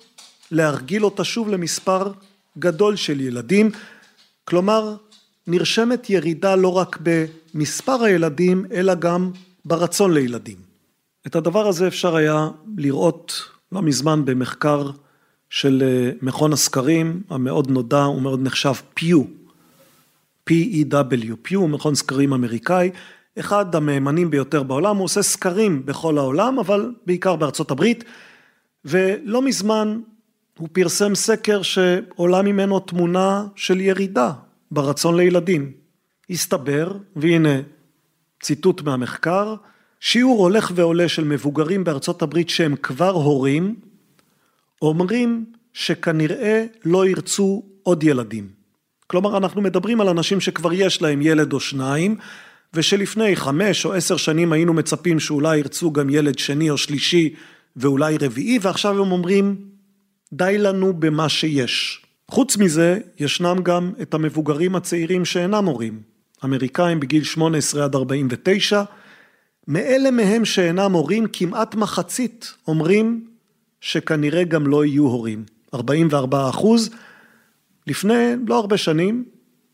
[0.51, 2.11] להרגיל אותה שוב למספר
[2.59, 3.71] גדול של ילדים.
[4.45, 4.95] כלומר,
[5.47, 9.31] נרשמת ירידה לא רק במספר הילדים, אלא גם
[9.65, 10.55] ברצון לילדים.
[11.27, 14.89] את הדבר הזה אפשר היה לראות לא מזמן במחקר
[15.49, 19.23] של אה, מכון הסקרים המאוד נודע ומאוד נחשב פיו,
[20.49, 22.89] P-E-W, פיו הוא מכון סקרים אמריקאי,
[23.39, 28.03] אחד המהימנים ביותר בעולם, הוא עושה סקרים בכל העולם, אבל בעיקר בארצות הברית,
[28.85, 29.99] ולא מזמן
[30.57, 34.31] הוא פרסם סקר שעולה ממנו תמונה של ירידה
[34.71, 35.71] ברצון לילדים.
[36.29, 37.59] הסתבר, והנה
[38.41, 39.55] ציטוט מהמחקר,
[39.99, 43.75] שיעור הולך ועולה של מבוגרים בארצות הברית שהם כבר הורים,
[44.81, 48.47] אומרים שכנראה לא ירצו עוד ילדים.
[49.07, 52.17] כלומר, אנחנו מדברים על אנשים שכבר יש להם ילד או שניים,
[52.73, 57.35] ושלפני חמש או עשר שנים היינו מצפים שאולי ירצו גם ילד שני או שלישי
[57.75, 59.55] ואולי רביעי, ועכשיו הם אומרים,
[60.33, 62.05] די לנו במה שיש.
[62.27, 66.01] חוץ מזה, ישנם גם את המבוגרים הצעירים שאינם הורים,
[66.45, 68.83] אמריקאים בגיל 18 עד 49,
[69.67, 73.27] מאלה מהם שאינם הורים, כמעט מחצית אומרים
[73.81, 75.43] שכנראה גם לא יהיו הורים.
[75.73, 76.89] 44 אחוז.
[77.87, 79.25] לפני לא הרבה שנים,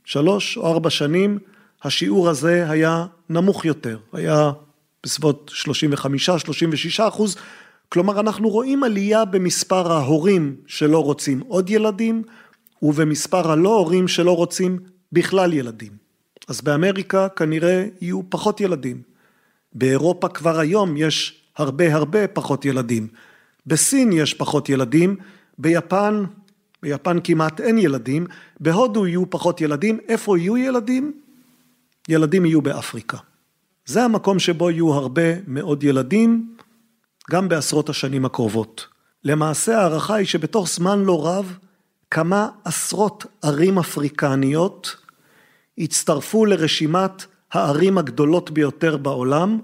[0.06, 1.40] שלוש או ארבע שנים,
[1.86, 4.52] השיעור הזה היה נמוך יותר, היה
[5.04, 5.52] בסביבות
[7.00, 7.36] 35-36 אחוז,
[7.90, 12.24] כלומר אנחנו רואים עלייה במספר ההורים שלא רוצים עוד ילדים
[12.82, 14.80] ובמספר הלא הורים שלא רוצים
[15.12, 15.92] בכלל ילדים.
[16.48, 19.02] אז באמריקה כנראה יהיו פחות ילדים.
[19.74, 23.08] באירופה כבר היום יש הרבה הרבה פחות ילדים.
[23.68, 25.16] בסין יש פחות ילדים,
[25.58, 26.24] ביפן,
[26.84, 28.26] ביפן כמעט אין ילדים,
[28.60, 31.25] בהודו יהיו פחות ילדים, איפה יהיו ילדים?
[32.10, 33.18] ילדים יהיו באפריקה.
[33.86, 36.56] זה המקום שבו יהיו הרבה מאוד ילדים,
[37.32, 38.88] גם בעשרות השנים הקרובות.
[39.24, 41.58] למעשה ההערכה היא שבתוך זמן לא רב,
[42.12, 44.96] כמה עשרות ערים אפריקניות
[45.78, 49.60] הצטרפו לרשימת הערים הגדולות ביותר בעולם,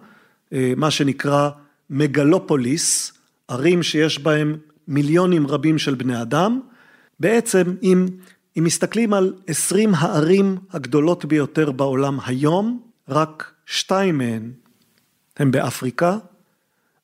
[0.54, 1.50] אה, מה שנקרא
[1.90, 3.14] מגלופוליס,
[3.48, 6.60] ערים שיש בהם מיליונים רבים של בני אדם.
[7.20, 8.06] בעצם אם,
[8.58, 14.52] אם מסתכלים על 20 הערים הגדולות ביותר בעולם היום, רק שתיים מהן
[15.38, 16.18] הם באפריקה,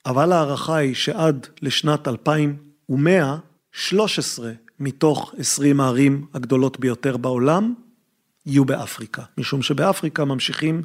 [0.05, 3.37] אבל ההערכה היא שעד לשנת 2100,
[3.71, 7.73] 13 מתוך 20 הערים הגדולות ביותר בעולם
[8.45, 10.81] יהיו באפריקה, משום שבאפריקה ממשיכים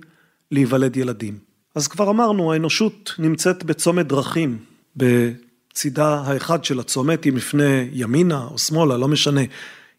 [0.50, 1.38] להיוולד ילדים.
[1.74, 4.58] אז כבר אמרנו, האנושות נמצאת בצומת דרכים,
[4.96, 9.40] בצידה האחד של הצומת, אם נפנה ימינה או שמאלה, לא משנה.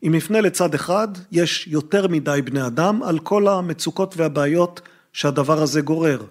[0.04, 4.82] אם נפנה לצד אחד, יש יותר מדי בני אדם על כל המצוקות והבעיות
[5.14, 6.24] שהדבר הזה גורר.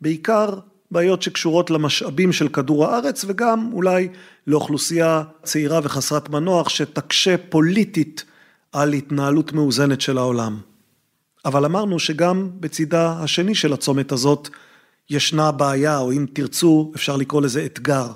[0.00, 0.58] בעיקר
[0.90, 4.08] בעיות שקשורות למשאבים של כדור הארץ וגם אולי
[4.46, 8.24] לאוכלוסייה צעירה וחסרת מנוח שתקשה פוליטית
[8.72, 10.58] על התנהלות מאוזנת של העולם.
[11.44, 14.48] אבל אמרנו שגם בצידה השני של הצומת הזאת
[15.10, 18.06] ישנה בעיה, או אם תרצו, אפשר לקרוא לזה אתגר.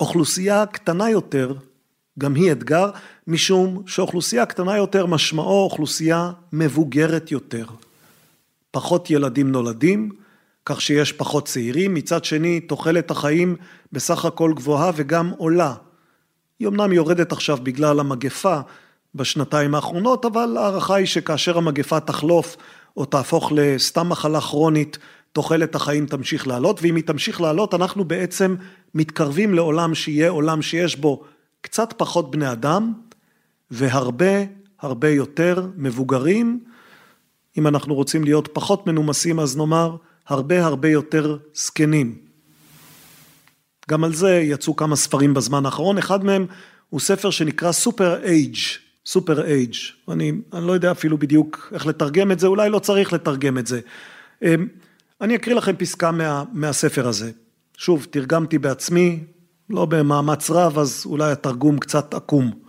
[0.00, 1.54] אוכלוסייה קטנה יותר,
[2.18, 2.90] גם היא אתגר,
[3.28, 7.66] משום שאוכלוסייה קטנה יותר משמעו אוכלוסייה מבוגרת יותר.
[8.70, 10.10] פחות ילדים נולדים,
[10.64, 13.56] כך שיש פחות צעירים, מצד שני תוחלת החיים
[13.92, 15.74] בסך הכל גבוהה וגם עולה.
[16.58, 18.60] היא אמנם יורדת עכשיו בגלל המגפה
[19.14, 22.56] בשנתיים האחרונות, אבל ההערכה היא שכאשר המגפה תחלוף
[22.96, 24.98] או תהפוך לסתם מחלה כרונית,
[25.32, 28.56] תוחלת החיים תמשיך לעלות, ואם היא תמשיך לעלות אנחנו בעצם
[28.94, 31.24] מתקרבים לעולם שיהיה עולם שיש בו
[31.60, 32.92] קצת פחות בני אדם
[33.70, 34.44] והרבה
[34.80, 36.64] הרבה יותר מבוגרים.
[37.58, 39.96] אם אנחנו רוצים להיות פחות מנומסים אז נאמר
[40.26, 42.18] הרבה הרבה יותר זקנים.
[43.90, 46.46] גם על זה יצאו כמה ספרים בזמן האחרון, אחד מהם
[46.90, 48.56] הוא ספר שנקרא סופר אייג',
[49.06, 49.74] סופר אייג',
[50.08, 53.80] אני, לא יודע אפילו בדיוק איך לתרגם את זה, אולי לא צריך לתרגם את זה.
[54.42, 54.68] אמ,
[55.20, 57.30] אני אקריא לכם פסקה מה, מהספר הזה.
[57.76, 59.20] שוב, תרגמתי בעצמי,
[59.70, 62.67] לא במאמץ רב, אז אולי התרגום קצת עקום.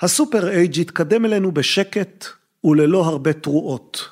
[0.00, 2.24] הסופר אייג' התקדם אלינו בשקט
[2.64, 4.08] וללא הרבה תרועות.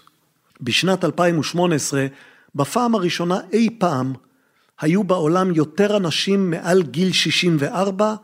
[0.61, 2.07] בשנת 2018,
[2.55, 4.13] בפעם הראשונה אי פעם,
[4.81, 8.15] היו בעולם יותר אנשים מעל גיל 64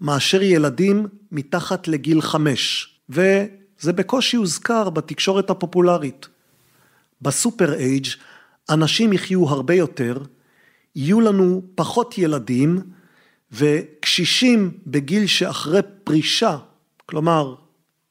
[0.00, 6.28] מאשר ילדים מתחת לגיל 5, וזה בקושי הוזכר בתקשורת הפופולרית.
[7.22, 8.06] בסופר אייג'
[8.70, 10.22] אנשים יחיו הרבה יותר,
[10.96, 12.80] יהיו לנו פחות ילדים,
[13.52, 16.56] וקשישים בגיל שאחרי פרישה,
[17.10, 17.54] כלומר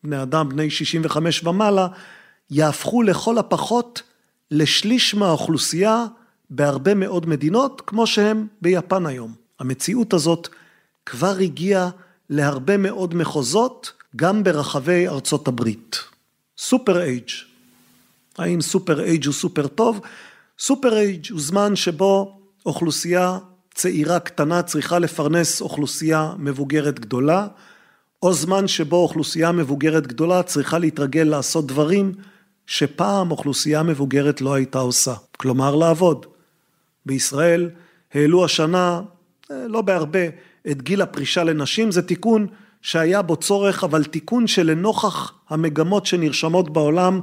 [0.03, 1.87] בני אדם בני 65 ומעלה,
[2.49, 4.01] יהפכו לכל הפחות
[4.51, 6.05] לשליש מהאוכלוסייה
[6.49, 9.33] בהרבה מאוד מדינות, כמו שהם ביפן היום.
[9.59, 10.47] המציאות הזאת
[11.05, 11.89] כבר הגיעה
[12.29, 15.97] להרבה מאוד מחוזות, גם ברחבי ארצות הברית.
[16.57, 17.29] סופר אייג'
[18.37, 19.99] האם סופר אייג' הוא סופר טוב?
[20.59, 23.37] סופר אייג' הוא זמן שבו אוכלוסייה
[23.73, 27.47] צעירה קטנה צריכה לפרנס אוכלוסייה מבוגרת גדולה,
[28.23, 32.11] או זמן שבו אוכלוסייה מבוגרת גדולה צריכה להתרגל לעשות דברים
[32.67, 36.25] שפעם אוכלוסייה מבוגרת לא הייתה עושה, כלומר לעבוד.
[37.05, 37.69] בישראל
[38.13, 39.01] העלו השנה,
[39.51, 40.19] אה, לא בהרבה,
[40.71, 42.47] את גיל הפרישה לנשים, זה תיקון
[42.81, 47.21] שהיה בו צורך, אבל תיקון שלנוכח המגמות שנרשמות בעולם,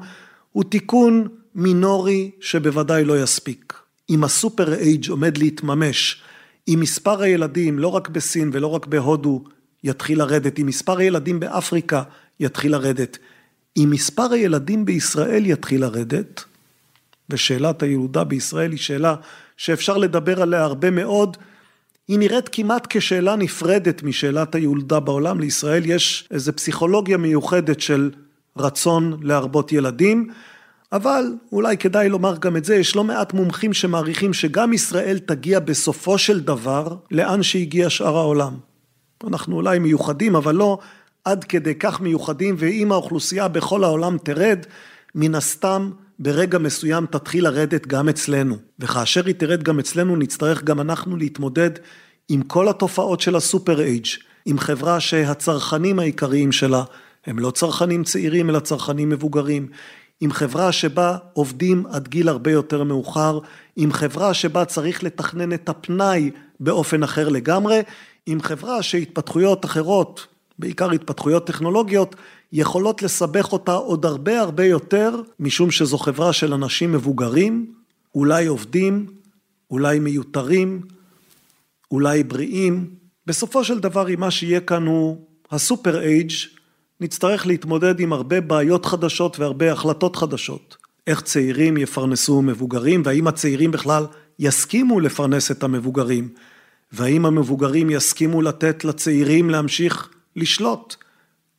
[0.53, 3.75] הוא תיקון מינורי שבוודאי לא יספיק.
[4.11, 6.23] אם הסופר אייג' עומד להתממש,
[6.69, 9.45] אם מספר הילדים, לא רק בסין ולא רק בהודו,
[9.87, 12.03] יתחיל לרדת, אם מספר הילדים באפריקה
[12.41, 13.19] יתחיל לרדת,
[13.77, 16.45] אם מספר הילדים בישראל יתחיל לרדת,
[17.31, 19.15] ושאלת הילודה בישראל היא שאלה
[19.57, 21.37] שאפשר לדבר עליה הרבה מאוד,
[22.09, 25.41] היא נראית כמעט כשאלה נפרדת משאלת הילודה בעולם.
[25.41, 28.11] לישראל יש איזו פסיכולוגיה מיוחדת של
[28.57, 30.29] רצון להרבות ילדים,
[30.93, 35.61] אבל אולי כדאי לומר גם את זה, יש לא מעט מומחים שמעריכים שגם ישראל תגיע
[35.61, 38.55] בסופו של דבר לאן שהגיע שאר העולם.
[39.25, 40.79] אנחנו אולי מיוחדים, אבל לא
[41.25, 44.59] עד כדי כך מיוחדים, ואם האוכלוסייה בכל העולם תרד,
[45.15, 48.57] מן הסתם ברגע מסוים תתחיל לרדת גם אצלנו.
[48.79, 51.71] וכאשר היא תרד גם אצלנו, נצטרך גם אנחנו להתמודד
[52.29, 54.07] עם כל התופעות של הסופר אייג',
[54.47, 56.85] עם חברה שהצרכנים העיקריים שלה
[57.27, 59.69] הם לא צרכנים צעירים, אלא צרכנים מבוגרים.
[60.21, 63.39] עם חברה שבה עובדים עד גיל הרבה יותר מאוחר,
[63.77, 67.81] עם חברה שבה צריך לתכנן את הפנאי באופן אחר לגמרי,
[68.27, 70.27] עם חברה שהתפתחויות אחרות,
[70.59, 72.17] בעיקר התפתחויות טכנולוגיות,
[72.53, 77.75] יכולות לסבך אותה עוד הרבה הרבה יותר, משום שזו חברה של אנשים מבוגרים,
[78.15, 79.07] אולי עובדים,
[79.71, 80.81] אולי מיותרים,
[81.91, 82.91] אולי בריאים.
[83.27, 85.17] בסופו של דבר, אם מה שיהיה כאן הוא
[85.51, 86.33] הסופר אייג',
[87.01, 90.77] נצטרך להתמודד עם הרבה בעיות חדשות והרבה החלטות חדשות.
[91.07, 94.07] איך צעירים יפרנסו מבוגרים, והאם הצעירים בכלל
[94.39, 96.29] יסכימו לפרנס את המבוגרים,
[96.93, 100.97] והאם המבוגרים יסכימו לתת לצעירים להמשיך לשלוט.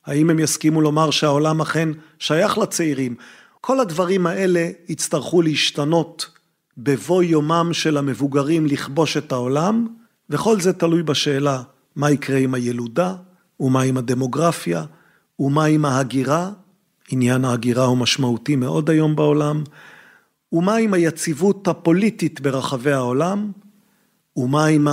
[0.06, 3.16] האם הם יסכימו לומר שהעולם אכן שייך לצעירים?
[3.62, 6.30] כל הדברים האלה יצטרכו להשתנות
[6.78, 9.88] בבוא יומם של המבוגרים לכבוש את העולם,
[10.30, 11.62] וכל זה תלוי בשאלה
[11.96, 13.16] מה יקרה עם הילודה,
[13.60, 14.86] ומה עם הדמוגרפיה,
[15.40, 16.52] ומה עם ההגירה,
[17.10, 19.64] עניין ההגירה הוא משמעותי מאוד היום בעולם,
[20.52, 23.52] ומה עם היציבות הפוליטית ברחבי העולם,
[24.38, 24.88] ומה עם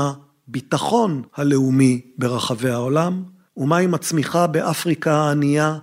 [0.49, 3.23] הביטחון הלאומי ברחבי העולם,
[3.57, 5.79] ומה עם הצמיחה באפריקה הענייה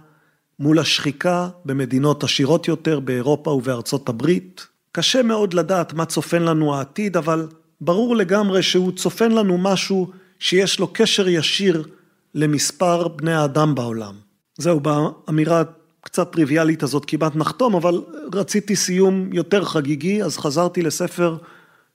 [0.59, 4.68] מול השחיקה במדינות עשירות יותר באירופה ובארצות הברית.
[4.91, 7.47] קשה מאוד לדעת מה צופן לנו העתיד, אבל
[7.82, 11.88] ברור לגמרי שהוא צופן לנו משהו שיש לו קשר ישיר
[12.36, 14.16] למספר בני האדם בעולם.
[14.57, 15.64] זהו, באמירה
[16.01, 18.01] קצת טריוויאלית הזאת כמעט נחתום, אבל
[18.34, 21.38] רציתי סיום יותר חגיגי, אז חזרתי לספר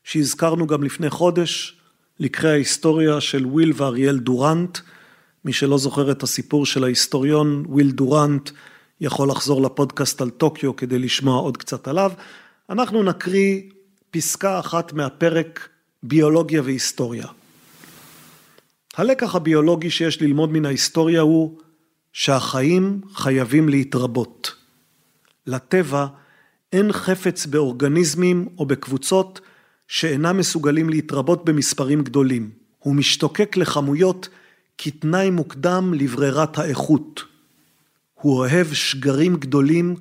[0.04, 1.76] שהזכרנו גם לפני חודש,
[2.20, 4.78] לקחי ההיסטוריה של וויל ואריאל דורנט.
[5.44, 8.50] מי שלא זוכר את הסיפור של ההיסטוריון וויל דורנט,
[9.00, 12.12] יכול לחזור לפודקאסט על טוקיו כדי לשמוע עוד קצת עליו.
[12.70, 13.62] אנחנו נקריא
[14.10, 15.68] פסקה אחת מהפרק
[16.02, 17.26] ביולוגיה והיסטוריה.
[18.96, 21.58] הלקח הביולוגי שיש ללמוד מן ההיסטוריה הוא
[22.12, 24.54] שהחיים חייבים להתרבות.
[25.46, 26.06] לטבע
[26.72, 29.40] אין חפץ באורגניזמים או בקבוצות
[29.88, 32.50] שאינם מסוגלים להתרבות במספרים גדולים.
[32.78, 34.28] הוא משתוקק לכמויות
[34.78, 37.24] כתנאי מוקדם לברירת האיכות.
[38.14, 39.94] הוא אוהב שגרים גדולים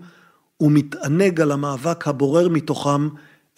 [0.59, 3.09] ומתענג על המאבק הבורר מתוכם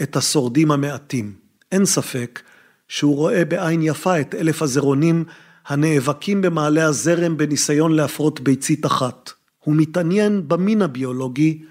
[0.01, 1.33] את השורדים המעטים.
[1.71, 2.41] אין ספק
[2.87, 5.23] שהוא רואה בעין יפה את אלף הזרעונים
[5.67, 9.31] הנאבקים במעלה הזרם בניסיון להפרות ביצית אחת.
[9.59, 11.63] הוא מתעניין במין הביולוגי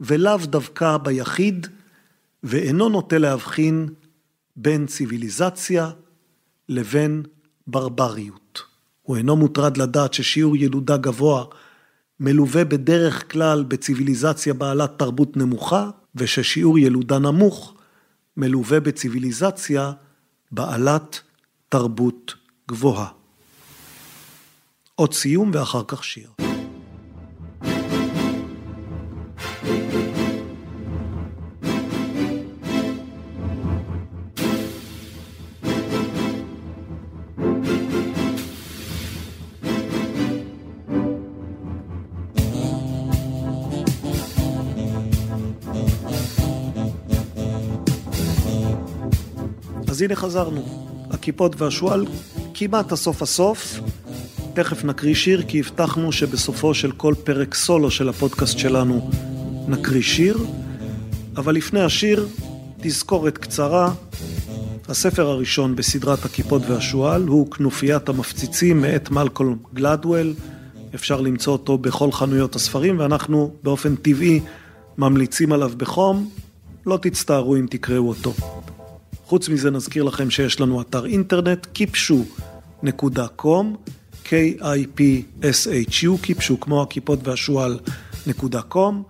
[0.00, 1.66] ולאו דווקא ביחיד,
[2.42, 3.88] ואינו נוטה להבחין
[4.56, 5.90] בין ציוויליזציה
[6.68, 7.22] לבין
[7.66, 8.62] ברבריות.
[9.02, 11.44] הוא אינו מוטרד לדעת ששיעור ילודה גבוה
[12.20, 17.74] מלווה בדרך כלל בציוויליזציה בעלת תרבות נמוכה, וששיעור ילודה נמוך
[18.36, 19.92] מלווה בציוויליזציה
[20.52, 21.20] בעלת
[21.68, 22.34] תרבות
[22.68, 23.08] גבוהה.
[24.94, 26.47] עוד סיום ואחר כך שיר.
[50.08, 50.62] הנה חזרנו.
[51.10, 52.06] הכיפות והשועל
[52.54, 53.80] כמעט הסוף הסוף.
[54.54, 59.10] תכף נקריא שיר, כי הבטחנו שבסופו של כל פרק סולו של הפודקאסט שלנו
[59.68, 60.38] נקריא שיר.
[61.36, 62.28] אבל לפני השיר,
[62.80, 63.94] תזכורת קצרה.
[64.88, 70.34] הספר הראשון בסדרת הכיפות והשועל הוא כנופיית המפציצים מאת מלקולם גלדוול.
[70.94, 74.40] אפשר למצוא אותו בכל חנויות הספרים, ואנחנו באופן טבעי
[74.98, 76.30] ממליצים עליו בחום.
[76.86, 78.32] לא תצטערו אם תקראו אותו.
[79.28, 83.66] חוץ מזה נזכיר לכם שיש לנו אתר אינטרנט, kipshu.com,
[84.24, 87.78] K-I-P-S-H-U, kipshu כמו הכיפות והשועל
[88.26, 89.02] נקודה קום,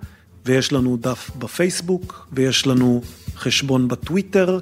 [0.46, 3.02] ויש לנו דף בפייסבוק, ויש לנו
[3.36, 4.58] חשבון בטוויטר,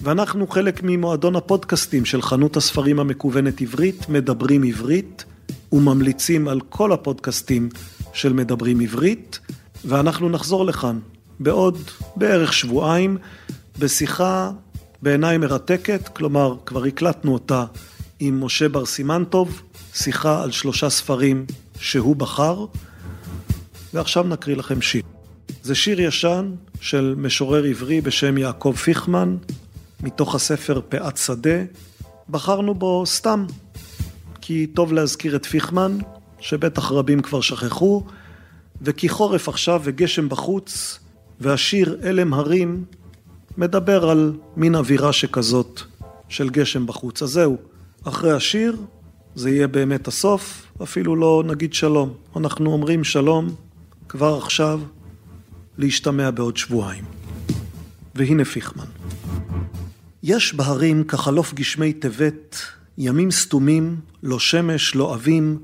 [0.00, 5.24] ואנחנו חלק ממועדון הפודקאסטים של חנות הספרים המקוונת עברית, מדברים עברית,
[5.72, 7.68] וממליצים על כל הפודקאסטים
[8.12, 9.38] של מדברים עברית,
[9.84, 10.98] ואנחנו נחזור לכאן
[11.40, 11.78] בעוד
[12.16, 13.18] בערך שבועיים
[13.78, 14.50] בשיחה
[15.02, 17.64] בעיניי מרתקת, כלומר, כבר הקלטנו אותה
[18.20, 19.62] עם משה בר סימנטוב,
[19.94, 21.46] שיחה על שלושה ספרים
[21.80, 22.66] שהוא בחר,
[23.94, 25.02] ועכשיו נקריא לכם שיר.
[25.62, 29.36] זה שיר ישן של משורר עברי בשם יעקב פיכמן,
[30.00, 31.64] מתוך הספר פאת שדה.
[32.28, 33.46] בחרנו בו סתם,
[34.40, 35.98] כי טוב להזכיר את פיכמן,
[36.40, 38.04] שבטח רבים כבר שכחו,
[38.82, 40.98] וכי חורף עכשיו וגשם בחוץ,
[41.40, 42.84] והשיר אלם הרים
[43.60, 45.80] מדבר על מין אווירה שכזאת
[46.28, 47.22] של גשם בחוץ.
[47.22, 47.56] אז זהו,
[48.04, 48.76] אחרי השיר
[49.34, 52.12] זה יהיה באמת הסוף, אפילו לא נגיד שלום.
[52.36, 53.54] אנחנו אומרים שלום
[54.08, 54.80] כבר עכשיו,
[55.78, 57.04] להשתמע בעוד שבועיים.
[58.14, 58.84] והנה פיכמן.
[60.22, 62.56] יש בהרים כחלוף גשמי טבת,
[62.98, 65.58] ימים סתומים, לא שמש, לא אבים,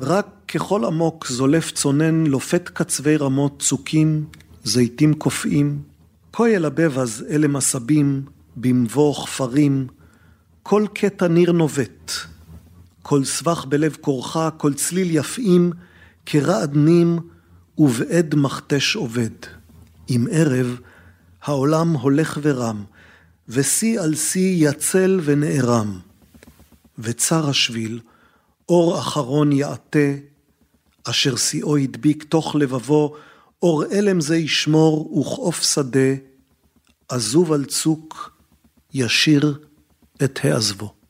[0.00, 4.24] רק ככל עמוק זולף צונן, לופת קצווי רמות צוקים,
[4.64, 5.91] זיתים קופאים,
[6.32, 8.24] כה ילבב אז אלה מסבים,
[8.56, 9.86] במבוא כפרים,
[10.62, 12.12] כל קטע ניר נובט,
[13.02, 15.72] כל סבך בלב כורחה, כל צליל יפעים,
[16.26, 17.18] כרעד נים
[17.78, 19.30] ובעד מכתש עובד.
[20.08, 20.80] עם ערב,
[21.42, 22.84] העולם הולך ורם,
[23.48, 25.98] ושיא על שיא יצל ונערם.
[26.98, 28.00] וצר השביל,
[28.68, 30.12] אור אחרון יעטה,
[31.04, 33.16] אשר שיאו הדביק תוך לבבו,
[33.62, 36.14] אור אלם זה ישמור וכעוף שדה,
[37.08, 38.38] עזוב על צוק,
[38.94, 39.58] ישיר
[40.24, 41.01] את העזבו.